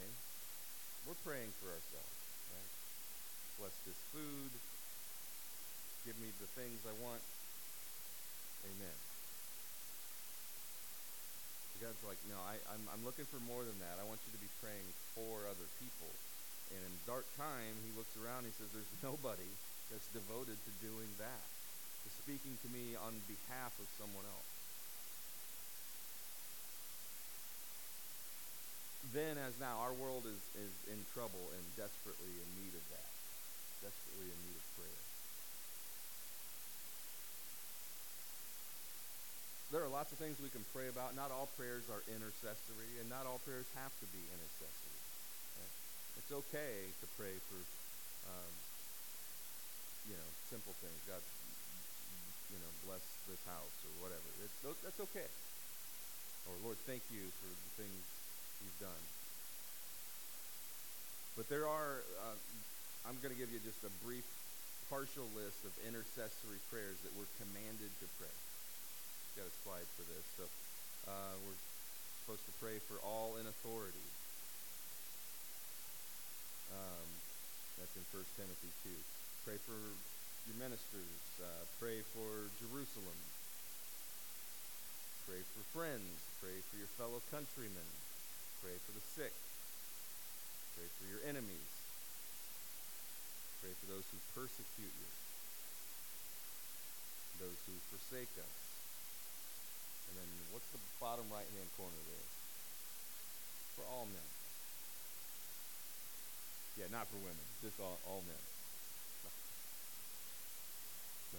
we're 1.07 1.19
praying 1.25 1.49
for 1.57 1.71
ourselves. 1.73 2.19
Right? 2.53 2.71
Bless 3.59 3.75
this 3.87 3.99
food. 4.13 4.51
Give 6.05 6.19
me 6.19 6.29
the 6.37 6.49
things 6.59 6.83
I 6.85 6.93
want. 6.99 7.23
Amen. 8.67 8.97
God's 11.83 11.99
like, 12.07 12.21
no, 12.31 12.39
I, 12.47 12.55
I'm, 12.71 12.83
I'm 12.95 13.03
looking 13.03 13.27
for 13.27 13.43
more 13.43 13.59
than 13.67 13.75
that. 13.83 13.99
I 13.99 14.07
want 14.07 14.23
you 14.23 14.31
to 14.31 14.39
be 14.39 14.47
praying 14.63 14.87
for 15.19 15.43
other 15.51 15.67
people. 15.83 16.07
And 16.71 16.79
in 16.79 16.93
dark 17.03 17.27
time, 17.35 17.75
he 17.83 17.91
looks 17.99 18.15
around 18.15 18.47
and 18.47 18.55
he 18.55 18.55
says, 18.55 18.71
there's 18.71 18.95
nobody 19.03 19.51
that's 19.91 20.07
devoted 20.15 20.55
to 20.55 20.71
doing 20.79 21.11
that, 21.19 21.43
to 22.03 22.09
speaking 22.11 22.59
to 22.61 22.69
me 22.69 22.93
on 22.99 23.15
behalf 23.25 23.73
of 23.79 23.87
someone 23.95 24.27
else. 24.27 24.51
Then, 29.11 29.37
as 29.39 29.55
now, 29.59 29.83
our 29.83 29.93
world 29.93 30.23
is, 30.27 30.41
is 30.55 30.73
in 30.91 30.99
trouble 31.11 31.51
and 31.55 31.63
desperately 31.75 32.33
in 32.33 32.49
need 32.59 32.73
of 32.75 32.85
that, 32.91 33.11
desperately 33.83 34.31
in 34.31 34.39
need 34.47 34.55
of 34.55 34.65
prayer. 34.79 35.03
there 39.73 39.81
are 39.81 39.89
lots 39.89 40.13
of 40.13 40.21
things 40.21 40.37
we 40.37 40.53
can 40.53 40.61
pray 40.69 40.85
about. 40.85 41.17
Not 41.17 41.33
all 41.33 41.49
prayers 41.57 41.89
are 41.89 42.05
intercessory, 42.05 42.93
and 43.01 43.09
not 43.09 43.25
all 43.25 43.41
prayers 43.41 43.65
have 43.73 43.89
to 44.05 44.07
be 44.13 44.21
intercessory. 44.21 45.01
Right? 45.57 45.73
It's 46.21 46.29
okay 46.29 46.93
to 47.01 47.05
pray 47.17 47.33
for, 47.49 47.57
um, 48.29 48.53
you 50.05 50.13
know, 50.13 50.29
simple 50.53 50.77
things. 50.77 50.93
God, 51.09 51.25
you 52.53 52.59
know, 52.61 52.71
bless 52.85 53.01
this 53.25 53.41
house 53.49 53.77
or 53.83 53.91
whatever. 54.05 54.29
It's, 54.45 54.53
that's 54.85 55.01
okay. 55.09 55.27
Or 56.45 56.53
Lord, 56.61 56.77
thank 56.85 57.01
you 57.09 57.25
for 57.41 57.49
the 57.49 57.71
things 57.81 58.03
you've 58.61 58.79
done. 58.79 59.03
But 61.33 61.49
there 61.49 61.65
are, 61.65 62.05
uh, 62.21 62.37
I'm 63.09 63.17
going 63.25 63.33
to 63.33 63.39
give 63.39 63.49
you 63.49 63.57
just 63.65 63.81
a 63.81 63.91
brief, 64.05 64.27
partial 64.87 65.25
list 65.33 65.65
of 65.65 65.73
intercessory 65.83 66.61
prayers 66.69 67.01
that 67.01 67.11
we're 67.17 67.31
commanded 67.41 67.89
to 67.99 68.07
pray 68.21 68.31
got 69.33 69.49
a 69.49 69.55
slide 69.65 69.89
for 69.97 70.05
this. 70.13 70.25
So 70.37 70.45
uh, 71.09 71.33
we're 71.41 71.61
supposed 72.21 72.45
to 72.45 72.53
pray 72.61 72.77
for 72.85 73.01
all 73.01 73.33
in 73.41 73.49
authority. 73.49 74.07
Um, 76.69 77.07
that's 77.81 77.93
in 77.97 78.05
1 78.13 78.21
Timothy 78.37 78.71
2. 78.85 78.93
Pray 79.45 79.57
for 79.65 79.77
your 80.47 80.57
ministers. 80.59 81.23
Uh, 81.39 81.45
pray 81.79 82.03
for 82.15 82.51
Jerusalem. 82.59 83.19
Pray 85.27 85.41
for 85.55 85.63
friends. 85.71 86.19
Pray 86.43 86.59
for 86.69 86.75
your 86.77 86.91
fellow 86.99 87.23
countrymen. 87.31 87.87
Pray 88.59 88.75
for 88.83 88.91
the 88.95 89.03
sick. 89.03 89.35
Pray 90.75 90.89
for 90.99 91.05
your 91.07 91.21
enemies. 91.27 91.71
Pray 93.63 93.71
for 93.79 93.87
those 93.95 94.03
who 94.11 94.19
persecute 94.35 94.91
you, 94.91 95.09
those 97.39 97.55
who 97.63 97.71
forsake 97.95 98.35
us. 98.35 98.59
And 100.11 100.19
then 100.19 100.27
what's 100.51 100.67
the 100.75 100.83
bottom 100.99 101.23
right 101.31 101.47
hand 101.47 101.69
corner 101.79 102.03
there? 102.11 102.27
For 103.79 103.87
all 103.87 104.03
men. 104.11 104.29
Yeah, 106.75 106.91
not 106.91 107.07
for 107.07 107.23
women, 107.23 107.47
just 107.63 107.79
all, 107.79 108.03
all 108.03 108.19
men. 108.27 108.43
No. 109.23 109.31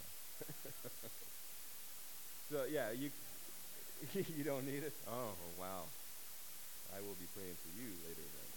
no. 0.00 0.02
so 2.50 2.64
yeah, 2.70 2.90
you 2.90 3.10
you 4.36 4.44
don't 4.44 4.66
need 4.66 4.82
it. 4.82 4.92
Oh 5.08 5.32
wow, 5.58 5.86
I 6.94 7.00
will 7.00 7.16
be 7.16 7.28
praying 7.34 7.56
for 7.62 7.70
you 7.78 7.88
later 8.06 8.24
then. 8.24 8.50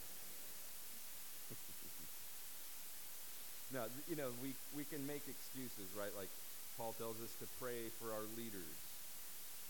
now 3.76 3.86
you 4.10 4.16
know 4.16 4.30
we 4.42 4.54
we 4.76 4.84
can 4.86 5.06
make 5.06 5.24
excuses, 5.28 5.90
right? 5.98 6.13
Like 6.18 6.30
Paul 6.78 6.94
tells 6.98 7.18
us 7.22 7.34
to 7.42 7.48
pray 7.58 7.90
for 7.98 8.13
our 8.13 8.26
leaders, 8.38 8.78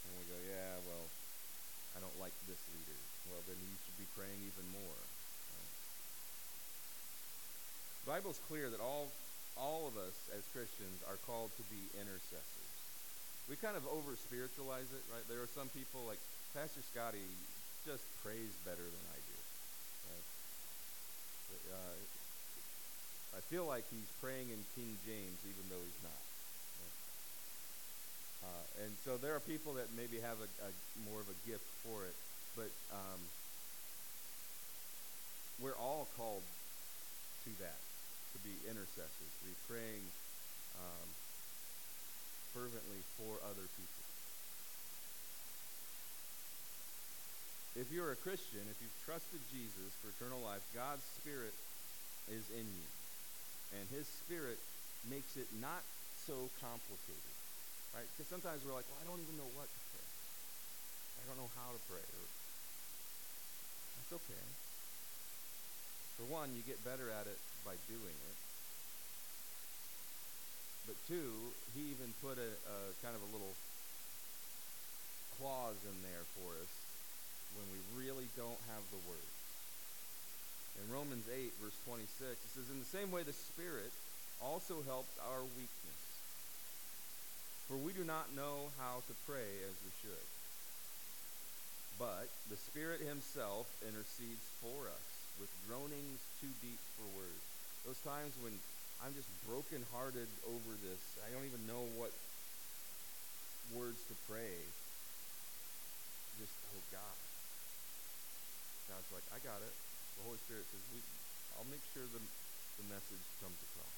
and 0.03 0.11
we 0.19 0.23
go, 0.27 0.39
yeah, 0.43 0.75
well, 0.87 1.07
I 1.95 2.03
don't 2.03 2.19
like 2.19 2.35
this 2.47 2.59
leader. 2.75 2.99
Well, 3.31 3.43
then 3.47 3.59
you 3.59 3.75
should 3.83 3.99
be 3.99 4.07
praying 4.15 4.39
even 4.43 4.67
more. 4.71 4.99
The 8.07 8.15
Bible's 8.15 8.39
clear 8.47 8.71
that 8.71 8.79
all 8.79 9.11
all 9.57 9.89
of 9.89 9.97
us 9.97 10.15
as 10.33 10.45
Christians 10.53 11.01
are 11.09 11.17
called 11.25 11.49
to 11.57 11.63
be 11.73 11.81
intercessors. 11.97 12.71
We 13.49 13.55
kind 13.57 13.75
of 13.75 13.83
over 13.89 14.13
spiritualize 14.15 14.89
it, 14.93 15.03
right? 15.09 15.23
There 15.29 15.41
are 15.41 15.51
some 15.55 15.69
people 15.73 16.03
like 16.05 16.19
Pastor 16.53 16.83
Scotty 16.93 17.23
just 17.85 18.03
prays 18.21 18.51
better 18.67 18.83
than 18.83 19.03
I 19.13 19.19
do. 19.23 19.37
Right? 20.11 20.27
Uh, 21.71 21.97
I 23.37 23.41
feel 23.47 23.65
like 23.65 23.85
he's 23.89 24.11
praying 24.19 24.51
in 24.51 24.59
King 24.75 24.91
James, 25.07 25.39
even 25.47 25.63
though 25.71 25.79
he's 25.79 26.03
not. 26.03 26.23
Uh, 28.43 28.83
and 28.85 28.91
so 29.03 29.17
there 29.17 29.33
are 29.35 29.41
people 29.41 29.73
that 29.73 29.87
maybe 29.97 30.19
have 30.19 30.37
a, 30.37 30.49
a 30.61 30.71
more 31.09 31.19
of 31.19 31.27
a 31.27 31.37
gift 31.49 31.65
for 31.83 32.05
it, 32.05 32.15
but 32.55 32.69
um, 32.93 33.19
we're 35.59 35.75
all 35.75 36.07
called 36.15 36.43
to 37.45 37.51
that 37.59 37.86
to 38.37 38.41
be 38.45 38.53
intercessors, 38.69 39.31
to 39.41 39.43
be 39.49 39.57
praying 39.65 40.05
um, 40.77 41.07
fervently 42.53 43.01
for 43.17 43.41
other 43.49 43.65
people. 43.73 44.05
If 47.77 47.89
you're 47.89 48.13
a 48.13 48.19
Christian, 48.21 48.61
if 48.69 48.77
you've 48.81 48.99
trusted 49.05 49.41
Jesus 49.49 49.89
for 50.01 50.13
eternal 50.13 50.41
life, 50.41 50.61
God's 50.73 51.05
Spirit 51.17 51.53
is 52.29 52.45
in 52.53 52.65
you. 52.65 52.89
And 53.77 53.85
His 53.89 54.05
Spirit 54.05 54.57
makes 55.09 55.37
it 55.37 55.49
not 55.61 55.81
so 56.25 56.49
complicated. 56.61 57.35
Right? 57.93 58.05
Because 58.13 58.29
sometimes 58.29 58.61
we're 58.65 58.73
like, 58.73 58.85
well, 58.89 59.01
I 59.01 59.05
don't 59.05 59.21
even 59.21 59.37
know 59.37 59.49
what 59.57 59.69
to 59.69 59.81
pray. 59.93 60.09
I 61.21 61.23
don't 61.29 61.37
know 61.41 61.53
how 61.53 61.69
to 61.73 61.81
pray. 61.89 62.01
Or, 62.01 62.25
that's 63.97 64.13
okay. 64.25 64.45
For 66.17 66.25
one, 66.29 66.53
you 66.57 66.65
get 66.65 66.81
better 66.81 67.13
at 67.13 67.29
it 67.29 67.37
by 67.65 67.75
doing 67.87 68.17
it. 68.17 68.37
But 70.87 70.97
two, 71.07 71.53
he 71.75 71.91
even 71.91 72.15
put 72.23 72.39
a, 72.39 72.51
a 72.51 72.77
kind 73.03 73.15
of 73.15 73.21
a 73.21 73.31
little 73.35 73.55
clause 75.37 75.77
in 75.83 75.97
there 76.01 76.25
for 76.37 76.49
us 76.63 76.73
when 77.53 77.67
we 77.73 77.79
really 77.99 78.27
don't 78.39 78.61
have 78.71 78.83
the 78.89 79.01
word. 79.05 79.31
In 80.77 80.93
Romans 80.93 81.25
8, 81.25 81.51
verse 81.57 81.77
26, 81.89 82.07
it 82.21 82.51
says, 82.53 82.69
In 82.69 82.79
the 82.79 82.93
same 82.93 83.09
way, 83.09 83.25
the 83.25 83.33
Spirit 83.33 83.89
also 84.39 84.85
helps 84.85 85.11
our 85.25 85.41
weakness. 85.57 86.01
For 87.67 87.75
we 87.75 87.91
do 87.91 88.05
not 88.05 88.31
know 88.31 88.69
how 88.79 89.01
to 89.09 89.13
pray 89.25 89.49
as 89.65 89.75
we 89.83 89.91
should. 90.05 90.27
But 91.97 92.29
the 92.47 92.55
Spirit 92.55 93.01
Himself 93.01 93.65
intercedes 93.81 94.45
for 94.61 94.87
us 94.87 95.07
with 95.41 95.49
groanings 95.65 96.21
too 96.39 96.53
deep 96.61 96.79
for 96.95 97.09
words. 97.17 97.46
Those 97.87 98.03
times 98.03 98.35
when 98.43 98.51
I'm 98.99 99.15
just 99.15 99.31
brokenhearted 99.47 100.27
over 100.43 100.71
this, 100.83 100.99
I 101.23 101.31
don't 101.31 101.47
even 101.47 101.63
know 101.71 101.87
what 101.95 102.11
words 103.71 104.03
to 104.11 104.15
pray. 104.27 104.59
Just, 106.35 106.51
oh 106.75 106.83
God. 106.91 107.17
God's 108.91 109.07
like, 109.15 109.23
I 109.31 109.39
got 109.39 109.63
it. 109.63 109.71
The 110.19 110.23
Holy 110.27 110.35
Spirit 110.43 110.67
says, 110.67 110.83
we, 110.91 110.99
I'll 111.55 111.71
make 111.71 111.79
sure 111.95 112.03
the, 112.11 112.19
the 112.19 112.85
message 112.91 113.23
comes 113.39 113.55
across. 113.71 113.97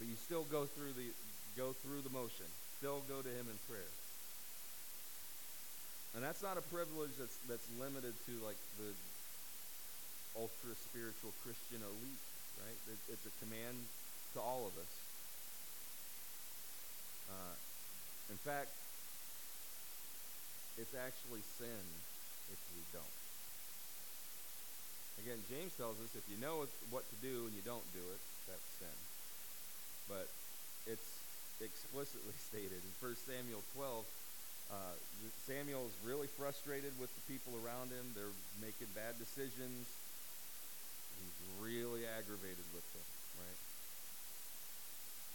But 0.00 0.08
you 0.08 0.16
still 0.16 0.48
go 0.48 0.64
through 0.64 0.96
the 0.96 1.12
go 1.60 1.76
through 1.84 2.00
the 2.00 2.14
motion. 2.16 2.48
Still 2.80 3.04
go 3.04 3.20
to 3.20 3.28
Him 3.28 3.44
in 3.44 3.58
prayer. 3.68 3.92
And 6.16 6.24
that's 6.24 6.40
not 6.40 6.56
a 6.56 6.64
privilege 6.72 7.12
that's 7.20 7.36
that's 7.44 7.68
limited 7.76 8.16
to 8.24 8.32
like 8.40 8.56
the 8.80 8.88
ultra 10.36 10.74
spiritual 10.74 11.32
Christian 11.42 11.82
elite, 11.82 12.26
right? 12.62 12.78
It, 12.90 12.98
it's 13.10 13.26
a 13.26 13.34
command 13.42 13.76
to 14.34 14.38
all 14.40 14.66
of 14.66 14.74
us. 14.78 14.94
Uh, 17.30 17.56
in 18.30 18.38
fact, 18.42 18.74
it's 20.78 20.94
actually 20.94 21.42
sin 21.58 21.84
if 22.50 22.60
we 22.74 22.82
don't. 22.94 23.16
Again, 25.20 25.38
James 25.52 25.74
tells 25.76 26.00
us 26.00 26.16
if 26.16 26.24
you 26.32 26.40
know 26.40 26.64
what 26.88 27.04
to 27.04 27.16
do 27.20 27.44
and 27.44 27.52
you 27.52 27.60
don't 27.60 27.84
do 27.92 28.00
it, 28.00 28.22
that's 28.48 28.68
sin. 28.80 28.98
But 30.08 30.26
it's 30.88 31.20
explicitly 31.60 32.32
stated 32.50 32.80
in 32.80 32.92
1 33.02 33.14
Samuel 33.28 33.62
12. 33.76 34.04
Uh, 34.70 34.94
is 35.50 35.94
really 36.06 36.30
frustrated 36.38 36.94
with 37.02 37.10
the 37.10 37.24
people 37.26 37.50
around 37.58 37.90
him. 37.90 38.06
They're 38.14 38.36
making 38.62 38.86
bad 38.94 39.18
decisions. 39.18 39.90
Really 41.60 42.08
aggravated 42.08 42.66
with 42.72 42.86
them, 42.92 43.08
right? 43.38 43.60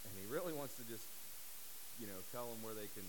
And 0.09 0.13
he 0.19 0.25
really 0.27 0.53
wants 0.53 0.75
to 0.77 0.83
just, 0.89 1.05
you 2.01 2.07
know, 2.07 2.19
tell 2.33 2.49
them 2.49 2.61
where 2.65 2.73
they 2.73 2.89
can 2.93 3.05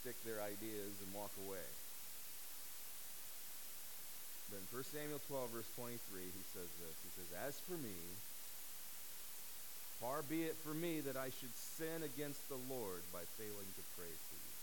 stick 0.00 0.16
their 0.22 0.38
ideas 0.38 0.94
and 1.02 1.10
walk 1.10 1.32
away. 1.42 1.66
But 4.50 4.62
in 4.62 4.66
1 4.70 4.94
Samuel 4.94 5.18
12, 5.26 5.50
verse 5.50 5.70
23, 5.74 5.98
he 6.22 6.44
says 6.54 6.70
this. 6.78 6.94
He 7.02 7.10
says, 7.18 7.30
As 7.42 7.54
for 7.66 7.74
me, 7.82 7.98
far 9.98 10.22
be 10.22 10.46
it 10.46 10.54
from 10.62 10.78
me 10.78 11.02
that 11.02 11.18
I 11.18 11.34
should 11.34 11.50
sin 11.56 12.06
against 12.06 12.46
the 12.46 12.60
Lord 12.70 13.02
by 13.10 13.26
failing 13.34 13.70
to 13.74 13.84
pray 13.98 14.12
for 14.12 14.36
you. 14.38 14.54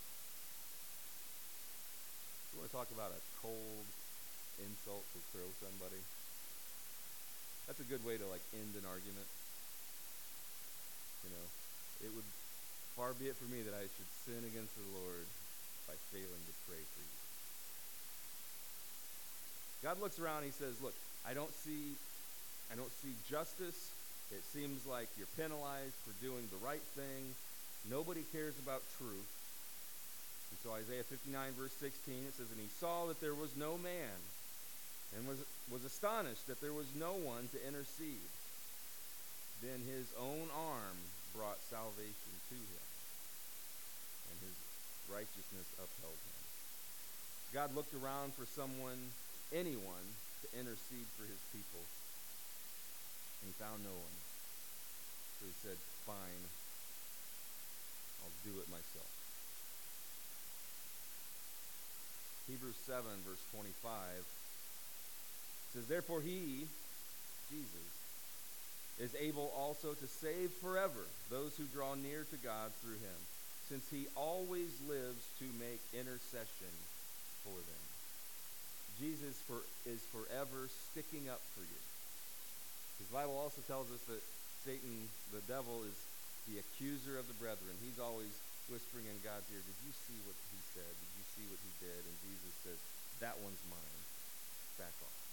You 2.54 2.64
want 2.64 2.70
to 2.72 2.76
talk 2.80 2.90
about 2.94 3.12
a 3.12 3.20
cold 3.44 3.84
insult 4.62 5.04
to 5.12 5.20
throw 5.34 5.48
somebody? 5.60 6.00
That's 7.66 7.80
a 7.80 7.88
good 7.88 8.04
way 8.04 8.16
to 8.20 8.26
like 8.28 8.44
end 8.52 8.76
an 8.76 8.84
argument. 8.84 9.28
You 11.24 11.30
know, 11.32 11.46
it 12.04 12.10
would 12.12 12.28
far 12.96 13.16
be 13.16 13.32
it 13.32 13.36
for 13.40 13.48
me 13.48 13.64
that 13.64 13.72
I 13.72 13.88
should 13.88 14.10
sin 14.28 14.44
against 14.44 14.76
the 14.76 14.88
Lord 15.00 15.26
by 15.88 15.96
failing 16.12 16.44
to 16.44 16.54
pray 16.68 16.80
for 16.80 17.00
you. 17.00 17.14
God 19.80 20.00
looks 20.00 20.20
around 20.20 20.44
he 20.44 20.52
says, 20.52 20.80
"Look, 20.80 20.94
I 21.24 21.32
don't 21.32 21.52
see 21.64 21.96
I 22.72 22.76
don't 22.76 22.92
see 23.00 23.12
justice. 23.28 23.92
It 24.32 24.44
seems 24.52 24.84
like 24.86 25.08
you're 25.16 25.30
penalized 25.36 25.96
for 26.04 26.12
doing 26.24 26.48
the 26.52 26.60
right 26.64 26.84
thing. 26.96 27.34
Nobody 27.88 28.24
cares 28.32 28.56
about 28.60 28.84
truth." 29.00 29.32
And 30.52 30.58
so 30.60 30.72
Isaiah 30.76 31.04
59 31.04 31.52
verse 31.56 31.72
16 31.80 32.28
it 32.28 32.36
says, 32.36 32.52
"And 32.52 32.60
he 32.60 32.68
saw 32.80 33.08
that 33.08 33.20
there 33.20 33.34
was 33.34 33.56
no 33.56 33.76
man 33.80 34.20
and 35.16 35.28
was, 35.28 35.38
was 35.70 35.84
astonished 35.84 36.46
that 36.46 36.60
there 36.60 36.72
was 36.76 36.88
no 36.94 37.16
one 37.16 37.48
to 37.52 37.58
intercede. 37.66 38.28
Then 39.62 39.80
his 39.88 40.04
own 40.20 40.52
arm 40.52 40.98
brought 41.32 41.58
salvation 41.70 42.32
to 42.52 42.58
him, 42.58 42.86
and 44.28 44.36
his 44.44 44.56
righteousness 45.08 45.68
upheld 45.80 46.20
him. 46.20 46.42
God 47.56 47.72
looked 47.72 47.94
around 47.96 48.34
for 48.34 48.44
someone, 48.44 48.98
anyone, 49.54 50.06
to 50.42 50.46
intercede 50.58 51.08
for 51.16 51.24
his 51.24 51.40
people, 51.54 51.80
and 53.40 53.48
he 53.48 53.54
found 53.56 53.80
no 53.80 53.94
one. 53.94 54.16
So 55.40 55.48
he 55.48 55.56
said, 55.64 55.78
Fine, 56.04 56.44
I'll 58.20 58.38
do 58.44 58.60
it 58.60 58.68
myself. 58.68 59.08
Hebrews 62.44 62.76
7, 62.84 63.00
verse 63.24 63.40
25 63.56 64.43
says, 65.74 65.86
Therefore 65.86 66.20
he, 66.22 66.66
Jesus, 67.50 67.90
is 69.02 69.14
able 69.18 69.50
also 69.58 69.92
to 69.92 70.06
save 70.06 70.50
forever 70.62 71.02
those 71.30 71.56
who 71.58 71.64
draw 71.74 71.94
near 71.94 72.22
to 72.30 72.38
God 72.46 72.70
through 72.80 73.02
him, 73.02 73.18
since 73.68 73.82
he 73.90 74.06
always 74.14 74.70
lives 74.86 75.26
to 75.42 75.46
make 75.58 75.82
intercession 75.92 76.70
for 77.42 77.58
them. 77.58 77.84
Jesus 79.02 79.34
for, 79.50 79.58
is 79.90 79.98
forever 80.14 80.70
sticking 80.94 81.26
up 81.26 81.42
for 81.58 81.66
you. 81.66 81.82
His 83.02 83.10
Bible 83.10 83.34
also 83.34 83.58
tells 83.66 83.90
us 83.90 84.02
that 84.06 84.22
Satan, 84.62 85.10
the 85.34 85.42
devil, 85.50 85.82
is 85.82 85.98
the 86.46 86.62
accuser 86.62 87.18
of 87.18 87.26
the 87.26 87.34
brethren. 87.42 87.74
He's 87.82 87.98
always 87.98 88.30
whispering 88.70 89.04
in 89.10 89.18
God's 89.26 89.50
ear, 89.50 89.60
Did 89.60 89.80
you 89.82 89.92
see 90.06 90.18
what 90.24 90.38
he 90.54 90.60
said? 90.72 90.88
Did 90.88 91.12
you 91.18 91.26
see 91.34 91.44
what 91.50 91.60
he 91.60 91.72
did? 91.82 92.00
And 92.00 92.16
Jesus 92.22 92.54
says, 92.62 92.78
That 93.20 93.36
one's 93.42 93.60
mine. 93.68 94.00
Back 94.78 94.94
off. 95.02 95.23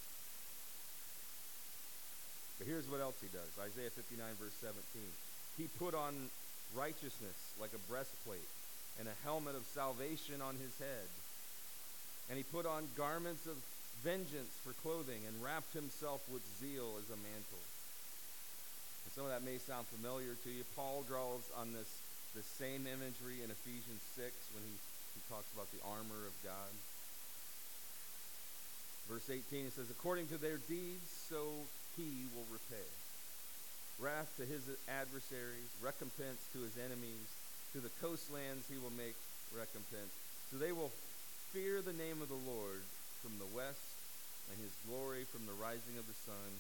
But 2.62 2.70
here's 2.70 2.86
what 2.86 3.02
else 3.02 3.18
he 3.18 3.34
does 3.34 3.50
Isaiah 3.58 3.90
59, 3.90 4.22
verse 4.38 4.54
17. 4.62 4.78
He 5.58 5.66
put 5.82 5.98
on 5.98 6.14
righteousness 6.78 7.58
like 7.58 7.74
a 7.74 7.82
breastplate 7.90 8.46
and 9.02 9.10
a 9.10 9.18
helmet 9.26 9.58
of 9.58 9.66
salvation 9.74 10.46
on 10.46 10.62
his 10.62 10.70
head. 10.78 11.10
And 12.30 12.38
he 12.38 12.46
put 12.46 12.70
on 12.70 12.86
garments 12.94 13.50
of 13.50 13.58
vengeance 14.06 14.54
for 14.62 14.78
clothing 14.86 15.26
and 15.26 15.42
wrapped 15.42 15.74
himself 15.74 16.22
with 16.30 16.46
zeal 16.62 17.02
as 17.02 17.10
a 17.10 17.18
mantle. 17.18 17.66
And 19.10 19.12
some 19.18 19.26
of 19.26 19.34
that 19.34 19.42
may 19.42 19.58
sound 19.58 19.90
familiar 19.90 20.38
to 20.46 20.50
you. 20.54 20.62
Paul 20.78 21.02
draws 21.10 21.42
on 21.58 21.74
this, 21.74 21.90
this 22.38 22.46
same 22.62 22.86
imagery 22.86 23.42
in 23.42 23.50
Ephesians 23.50 24.06
6 24.14 24.30
when 24.54 24.62
he, 24.70 24.76
he 25.18 25.22
talks 25.34 25.50
about 25.58 25.74
the 25.74 25.82
armor 25.82 26.30
of 26.30 26.36
God. 26.46 26.72
Verse 29.10 29.34
18, 29.34 29.66
it 29.66 29.74
says, 29.74 29.90
According 29.90 30.30
to 30.30 30.38
their 30.38 30.62
deeds, 30.70 31.10
so 31.26 31.66
he 31.98 32.28
will 32.36 32.48
repay. 32.52 32.90
Wrath 34.00 34.32
to 34.38 34.46
his 34.46 34.66
adversaries, 34.90 35.70
recompense 35.82 36.42
to 36.54 36.60
his 36.62 36.74
enemies. 36.78 37.28
To 37.74 37.80
the 37.80 37.94
coastlands 38.02 38.68
he 38.68 38.78
will 38.78 38.94
make 38.98 39.16
recompense. 39.56 40.12
So 40.52 40.58
they 40.58 40.72
will 40.72 40.92
fear 41.54 41.82
the 41.82 41.96
name 41.96 42.22
of 42.22 42.28
the 42.28 42.44
Lord 42.48 42.84
from 43.24 43.38
the 43.38 43.48
west 43.56 43.96
and 44.52 44.60
his 44.60 44.76
glory 44.88 45.24
from 45.24 45.46
the 45.46 45.56
rising 45.56 45.96
of 45.96 46.08
the 46.08 46.20
sun. 46.28 46.52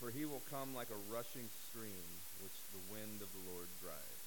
For 0.00 0.10
he 0.10 0.24
will 0.24 0.42
come 0.50 0.74
like 0.74 0.90
a 0.90 1.04
rushing 1.10 1.46
stream, 1.70 2.06
which 2.42 2.58
the 2.70 2.82
wind 2.90 3.18
of 3.22 3.30
the 3.34 3.44
Lord 3.50 3.66
drives. 3.82 4.22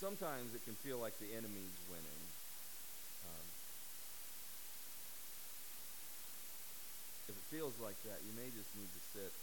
Sometimes 0.00 0.54
it 0.56 0.64
can 0.64 0.76
feel 0.80 0.96
like 0.96 1.12
the 1.20 1.28
enemy's 1.36 1.76
winning. 1.92 2.22
Um, 3.28 3.46
if 7.28 7.36
it 7.36 7.39
feels 7.50 7.74
like 7.82 7.98
that, 8.06 8.22
you 8.22 8.30
may 8.38 8.46
just 8.54 8.70
need 8.78 8.86
to 8.94 9.02
sit 9.10 9.34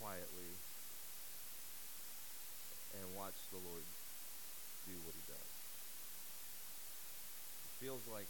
quietly 0.00 0.48
and 2.96 3.04
watch 3.12 3.36
the 3.52 3.60
Lord 3.60 3.84
do 4.88 4.96
what 5.04 5.12
he 5.12 5.24
does. 5.28 5.52
It 7.68 7.72
feels 7.84 8.00
like 8.08 8.24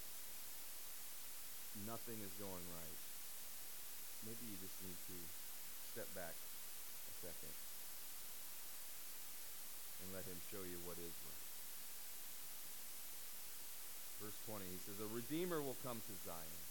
nothing 1.87 2.19
is 2.19 2.35
going 2.43 2.67
right. 2.75 3.01
Maybe 4.27 4.51
you 4.51 4.59
just 4.67 4.79
need 4.83 4.99
to 5.15 5.19
step 5.95 6.11
back 6.19 6.35
a 6.35 7.15
second 7.23 7.55
and 10.03 10.11
let 10.11 10.27
him 10.27 10.43
show 10.51 10.67
you 10.67 10.83
what 10.83 10.99
is 10.99 11.15
right. 11.23 11.47
Verse 14.19 14.39
20, 14.51 14.67
he 14.67 14.79
says, 14.91 14.99
A 14.99 15.07
Redeemer 15.15 15.63
will 15.63 15.79
come 15.87 16.03
to 16.03 16.15
Zion. 16.27 16.68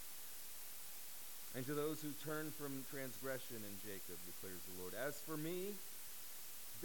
And 1.57 1.65
to 1.65 1.73
those 1.73 2.05
who 2.05 2.13
turn 2.21 2.53
from 2.53 2.85
transgression 2.93 3.57
in 3.57 3.75
Jacob, 3.81 4.21
declares 4.29 4.61
the 4.69 4.77
Lord. 4.77 4.93
As 4.93 5.17
for 5.25 5.33
me, 5.33 5.73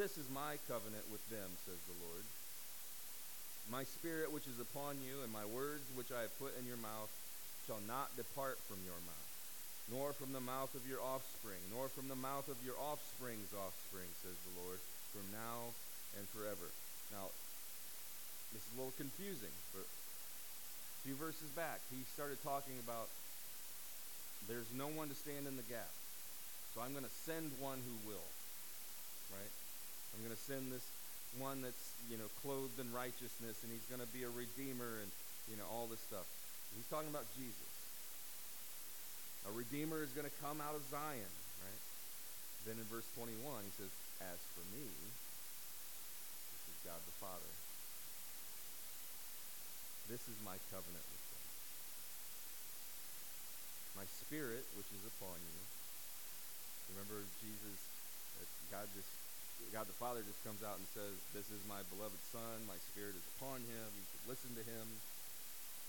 this 0.00 0.16
is 0.16 0.24
my 0.32 0.56
covenant 0.64 1.04
with 1.12 1.20
them, 1.28 1.44
says 1.68 1.76
the 1.84 2.00
Lord. 2.08 2.24
My 3.68 3.84
spirit 3.84 4.32
which 4.32 4.48
is 4.48 4.56
upon 4.56 4.96
you, 5.04 5.20
and 5.20 5.28
my 5.28 5.44
words 5.44 5.84
which 5.92 6.08
I 6.08 6.24
have 6.24 6.32
put 6.40 6.56
in 6.56 6.64
your 6.64 6.80
mouth, 6.80 7.12
shall 7.68 7.84
not 7.84 8.16
depart 8.16 8.56
from 8.64 8.80
your 8.88 8.96
mouth, 9.04 9.32
nor 9.92 10.16
from 10.16 10.32
the 10.32 10.40
mouth 10.40 10.72
of 10.72 10.88
your 10.88 11.04
offspring, 11.04 11.60
nor 11.68 11.92
from 11.92 12.08
the 12.08 12.16
mouth 12.16 12.48
of 12.48 12.56
your 12.64 12.80
offspring's 12.80 13.52
offspring, 13.52 14.08
says 14.24 14.40
the 14.48 14.56
Lord, 14.56 14.80
from 15.12 15.28
now 15.36 15.76
and 16.16 16.24
forever. 16.32 16.72
Now, 17.12 17.28
this 18.56 18.64
is 18.64 18.72
a 18.72 18.80
little 18.80 18.96
confusing, 18.96 19.52
but 19.76 19.84
a 19.84 20.98
few 21.04 21.12
verses 21.20 21.52
back, 21.52 21.84
he 21.92 22.08
started 22.16 22.40
talking 22.40 22.80
about 22.80 23.12
there's 24.48 24.70
no 24.74 24.88
one 24.90 25.08
to 25.08 25.14
stand 25.14 25.46
in 25.46 25.56
the 25.56 25.66
gap. 25.66 25.90
So 26.74 26.80
I'm 26.80 26.92
going 26.92 27.04
to 27.06 27.16
send 27.28 27.52
one 27.60 27.78
who 27.84 27.96
will. 28.08 28.28
Right? 29.30 29.52
I'm 30.16 30.20
going 30.24 30.34
to 30.34 30.44
send 30.44 30.72
this 30.72 30.84
one 31.40 31.62
that's, 31.64 31.96
you 32.12 32.20
know, 32.20 32.28
clothed 32.44 32.76
in 32.80 32.88
righteousness 32.92 33.56
and 33.64 33.72
he's 33.72 33.86
going 33.88 34.04
to 34.04 34.10
be 34.12 34.24
a 34.24 34.32
redeemer 34.32 35.00
and, 35.00 35.10
you 35.48 35.56
know, 35.56 35.64
all 35.72 35.88
this 35.88 36.00
stuff. 36.04 36.24
He's 36.76 36.88
talking 36.88 37.08
about 37.08 37.28
Jesus. 37.36 37.72
A 39.48 39.52
redeemer 39.52 40.00
is 40.04 40.12
going 40.12 40.28
to 40.28 40.36
come 40.40 40.60
out 40.60 40.76
of 40.76 40.82
Zion, 40.88 41.32
right? 41.60 41.82
Then 42.64 42.78
in 42.78 42.86
verse 42.86 43.06
21, 43.18 43.36
he 43.42 43.72
says, 43.74 43.92
As 44.22 44.38
for 44.54 44.64
me, 44.70 44.86
this 44.86 46.62
is 46.70 46.76
God 46.86 47.00
the 47.02 47.16
Father. 47.18 47.52
This 50.08 50.22
is 50.28 50.36
my 50.44 50.56
covenant 50.70 51.02
with. 51.10 51.21
My 53.96 54.08
spirit, 54.08 54.64
which 54.74 54.88
is 54.92 55.04
upon 55.04 55.36
you. 55.36 55.60
Remember 56.96 57.24
Jesus, 57.40 57.78
God 58.72 58.88
just 58.96 59.08
God 59.72 59.88
the 59.88 59.96
Father 59.96 60.20
just 60.20 60.42
comes 60.44 60.60
out 60.60 60.76
and 60.76 60.84
says, 60.92 61.16
This 61.32 61.48
is 61.48 61.60
my 61.64 61.80
beloved 61.88 62.20
Son, 62.28 62.60
my 62.68 62.76
spirit 62.92 63.16
is 63.16 63.24
upon 63.36 63.64
him, 63.64 63.88
you 63.96 64.04
should 64.12 64.26
listen 64.28 64.52
to 64.52 64.64
him. 64.64 64.86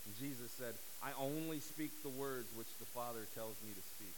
And 0.08 0.12
Jesus 0.20 0.52
said, 0.56 0.76
I 1.04 1.12
only 1.20 1.60
speak 1.60 1.92
the 2.04 2.12
words 2.16 2.48
which 2.56 2.72
the 2.80 2.88
Father 2.96 3.28
tells 3.36 3.60
me 3.64 3.76
to 3.76 3.84
speak. 4.00 4.16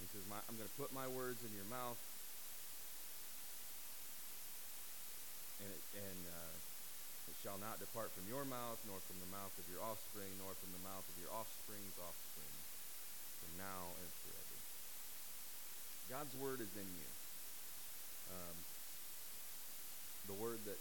He 0.00 0.06
says, 0.12 0.24
I'm 0.28 0.56
going 0.56 0.68
to 0.68 0.78
put 0.80 0.92
my 0.92 1.08
words 1.08 1.40
in 1.44 1.52
your 1.56 1.68
mouth, 1.72 2.00
and, 5.64 5.68
it, 5.72 5.82
and 5.96 6.20
uh, 6.28 6.59
shall 7.40 7.56
not 7.56 7.80
depart 7.80 8.12
from 8.12 8.28
your 8.28 8.44
mouth, 8.44 8.76
nor 8.84 9.00
from 9.08 9.16
the 9.24 9.32
mouth 9.32 9.52
of 9.56 9.64
your 9.72 9.80
offspring, 9.80 10.28
nor 10.36 10.52
from 10.60 10.76
the 10.76 10.84
mouth 10.84 11.04
of 11.08 11.16
your 11.16 11.32
offspring's 11.32 11.96
offspring 11.96 12.56
from 13.40 13.52
now 13.56 13.88
and 13.96 14.10
forever. 14.20 14.56
God's 16.12 16.36
word 16.36 16.60
is 16.60 16.72
in 16.76 16.84
you. 16.84 17.10
Um, 18.28 18.56
the 20.28 20.36
word 20.36 20.60
that 20.68 20.76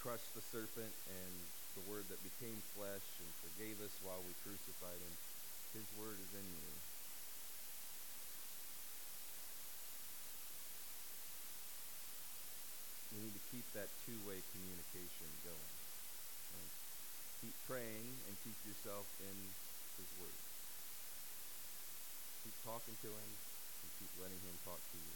crushed 0.00 0.32
the 0.32 0.40
serpent 0.40 0.88
and 0.88 1.32
the 1.76 1.84
word 1.84 2.08
that 2.08 2.18
became 2.24 2.56
flesh 2.72 3.04
and 3.20 3.28
forgave 3.44 3.76
us 3.84 3.92
while 4.00 4.24
we 4.24 4.32
crucified 4.40 4.96
him, 4.96 5.14
his 5.76 5.86
word 6.00 6.16
is 6.16 6.32
in 6.32 6.48
you. 6.48 6.79
We 13.10 13.18
need 13.26 13.34
to 13.34 13.44
keep 13.50 13.66
that 13.74 13.90
two-way 14.06 14.38
communication 14.54 15.28
going. 15.42 15.74
Right? 16.54 16.74
Keep 17.42 17.56
praying 17.66 18.06
and 18.30 18.34
keep 18.46 18.58
yourself 18.62 19.06
in 19.18 19.36
his 19.98 20.10
word. 20.22 20.40
Keep 22.46 22.56
talking 22.62 22.96
to 23.02 23.10
him 23.10 23.30
and 23.82 23.90
keep 23.98 24.12
letting 24.22 24.38
him 24.46 24.56
talk 24.62 24.78
to 24.78 24.98
you. 24.98 25.14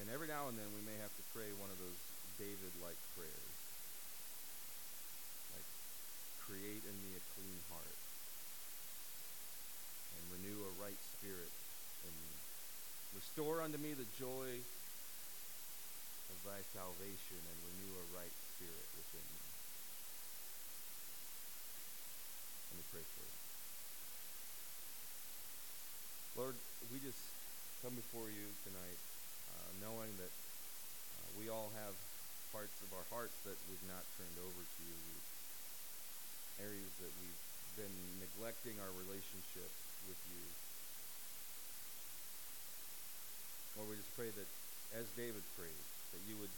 And 0.00 0.12
every 0.12 0.28
now 0.28 0.48
and 0.48 0.56
then 0.60 0.68
we 0.76 0.84
may 0.84 0.96
have 1.00 1.12
to 1.16 1.24
pray 1.32 1.48
one 1.56 1.72
of 1.72 1.78
those 1.80 2.00
David 2.36 2.72
like 2.84 3.00
prayers. 3.16 3.56
Like, 5.56 5.68
create 6.44 6.84
in 6.84 6.96
me 7.00 7.16
a 7.16 7.22
clean 7.32 7.60
heart 7.72 8.00
and 10.16 10.22
renew 10.36 10.68
a 10.68 10.72
right 10.76 11.00
spirit 11.16 11.52
in 12.04 12.12
me. 12.12 12.32
Restore 13.16 13.55
unto 13.66 13.82
me 13.82 13.98
the 13.98 14.06
joy 14.14 14.46
of 16.30 16.38
thy 16.46 16.62
salvation 16.70 17.34
and 17.34 17.58
renew 17.66 17.98
a 17.98 18.06
right 18.14 18.30
spirit 18.54 18.86
within 18.94 19.26
me. 19.26 19.42
Let 22.70 22.74
me 22.78 22.86
pray 22.94 23.02
for 23.02 23.26
you. 23.26 23.34
Lord, 26.38 26.54
we 26.94 27.02
just 27.02 27.18
come 27.82 27.98
before 27.98 28.30
you 28.30 28.46
tonight 28.62 29.00
uh, 29.50 29.82
knowing 29.82 30.14
that 30.22 30.30
uh, 30.30 31.26
we 31.34 31.50
all 31.50 31.74
have 31.82 31.98
parts 32.54 32.78
of 32.86 32.94
our 32.94 33.06
hearts 33.10 33.34
that 33.50 33.58
we've 33.66 33.86
not 33.90 34.06
turned 34.14 34.38
over 34.46 34.62
to 34.62 34.82
you, 34.86 35.02
areas 36.62 36.94
that 37.02 37.10
we've 37.18 37.42
been 37.74 37.98
neglecting 38.22 38.78
our 38.78 38.94
relationship 38.94 39.74
with 40.06 40.22
you. 40.30 40.65
Lord, 43.76 43.92
we 43.92 44.00
just 44.00 44.16
pray 44.16 44.32
that 44.32 44.48
as 44.96 45.04
David 45.20 45.44
prayed, 45.52 45.84
that 46.16 46.22
you 46.24 46.40
would 46.40 46.52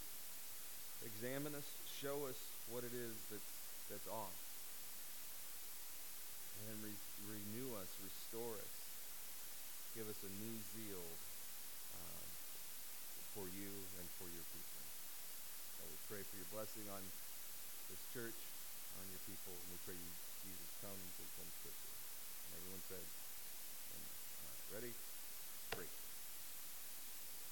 examine 1.03 1.51
us, 1.51 1.67
show 1.99 2.27
us 2.31 2.39
what 2.71 2.87
it 2.87 2.95
is 2.95 3.15
that's, 3.27 3.53
that's 3.91 4.07
off, 4.07 4.35
and 6.71 6.79
re- 6.79 7.07
renew 7.27 7.75
us, 7.75 7.91
restore 7.99 8.55
us, 8.55 8.75
give 9.99 10.07
us 10.07 10.19
a 10.23 10.31
new 10.39 10.55
zeal 10.71 11.07
um, 11.99 12.27
for 13.35 13.43
you 13.51 13.71
and 13.99 14.07
for 14.15 14.31
your 14.31 14.47
people. 14.55 14.83
And 15.83 15.91
we 15.91 15.99
pray 16.07 16.23
for 16.23 16.35
your 16.39 16.51
blessing 16.55 16.87
on 16.87 17.03
this 17.91 17.99
church, 18.15 18.39
on 18.95 19.03
your 19.11 19.23
people, 19.27 19.55
and 19.59 19.67
we 19.75 19.79
pray 19.83 19.97
you, 19.99 20.11
Jesus, 20.47 20.71
comes 20.79 21.11
and 21.19 21.27
comes 21.35 21.55
quickly. 21.67 21.93
And 22.47 22.51
everyone 22.63 22.83
said, 22.87 23.03
and, 23.03 24.03
uh, 24.39 24.55
ready? 24.71 24.93
Break. 25.75 25.91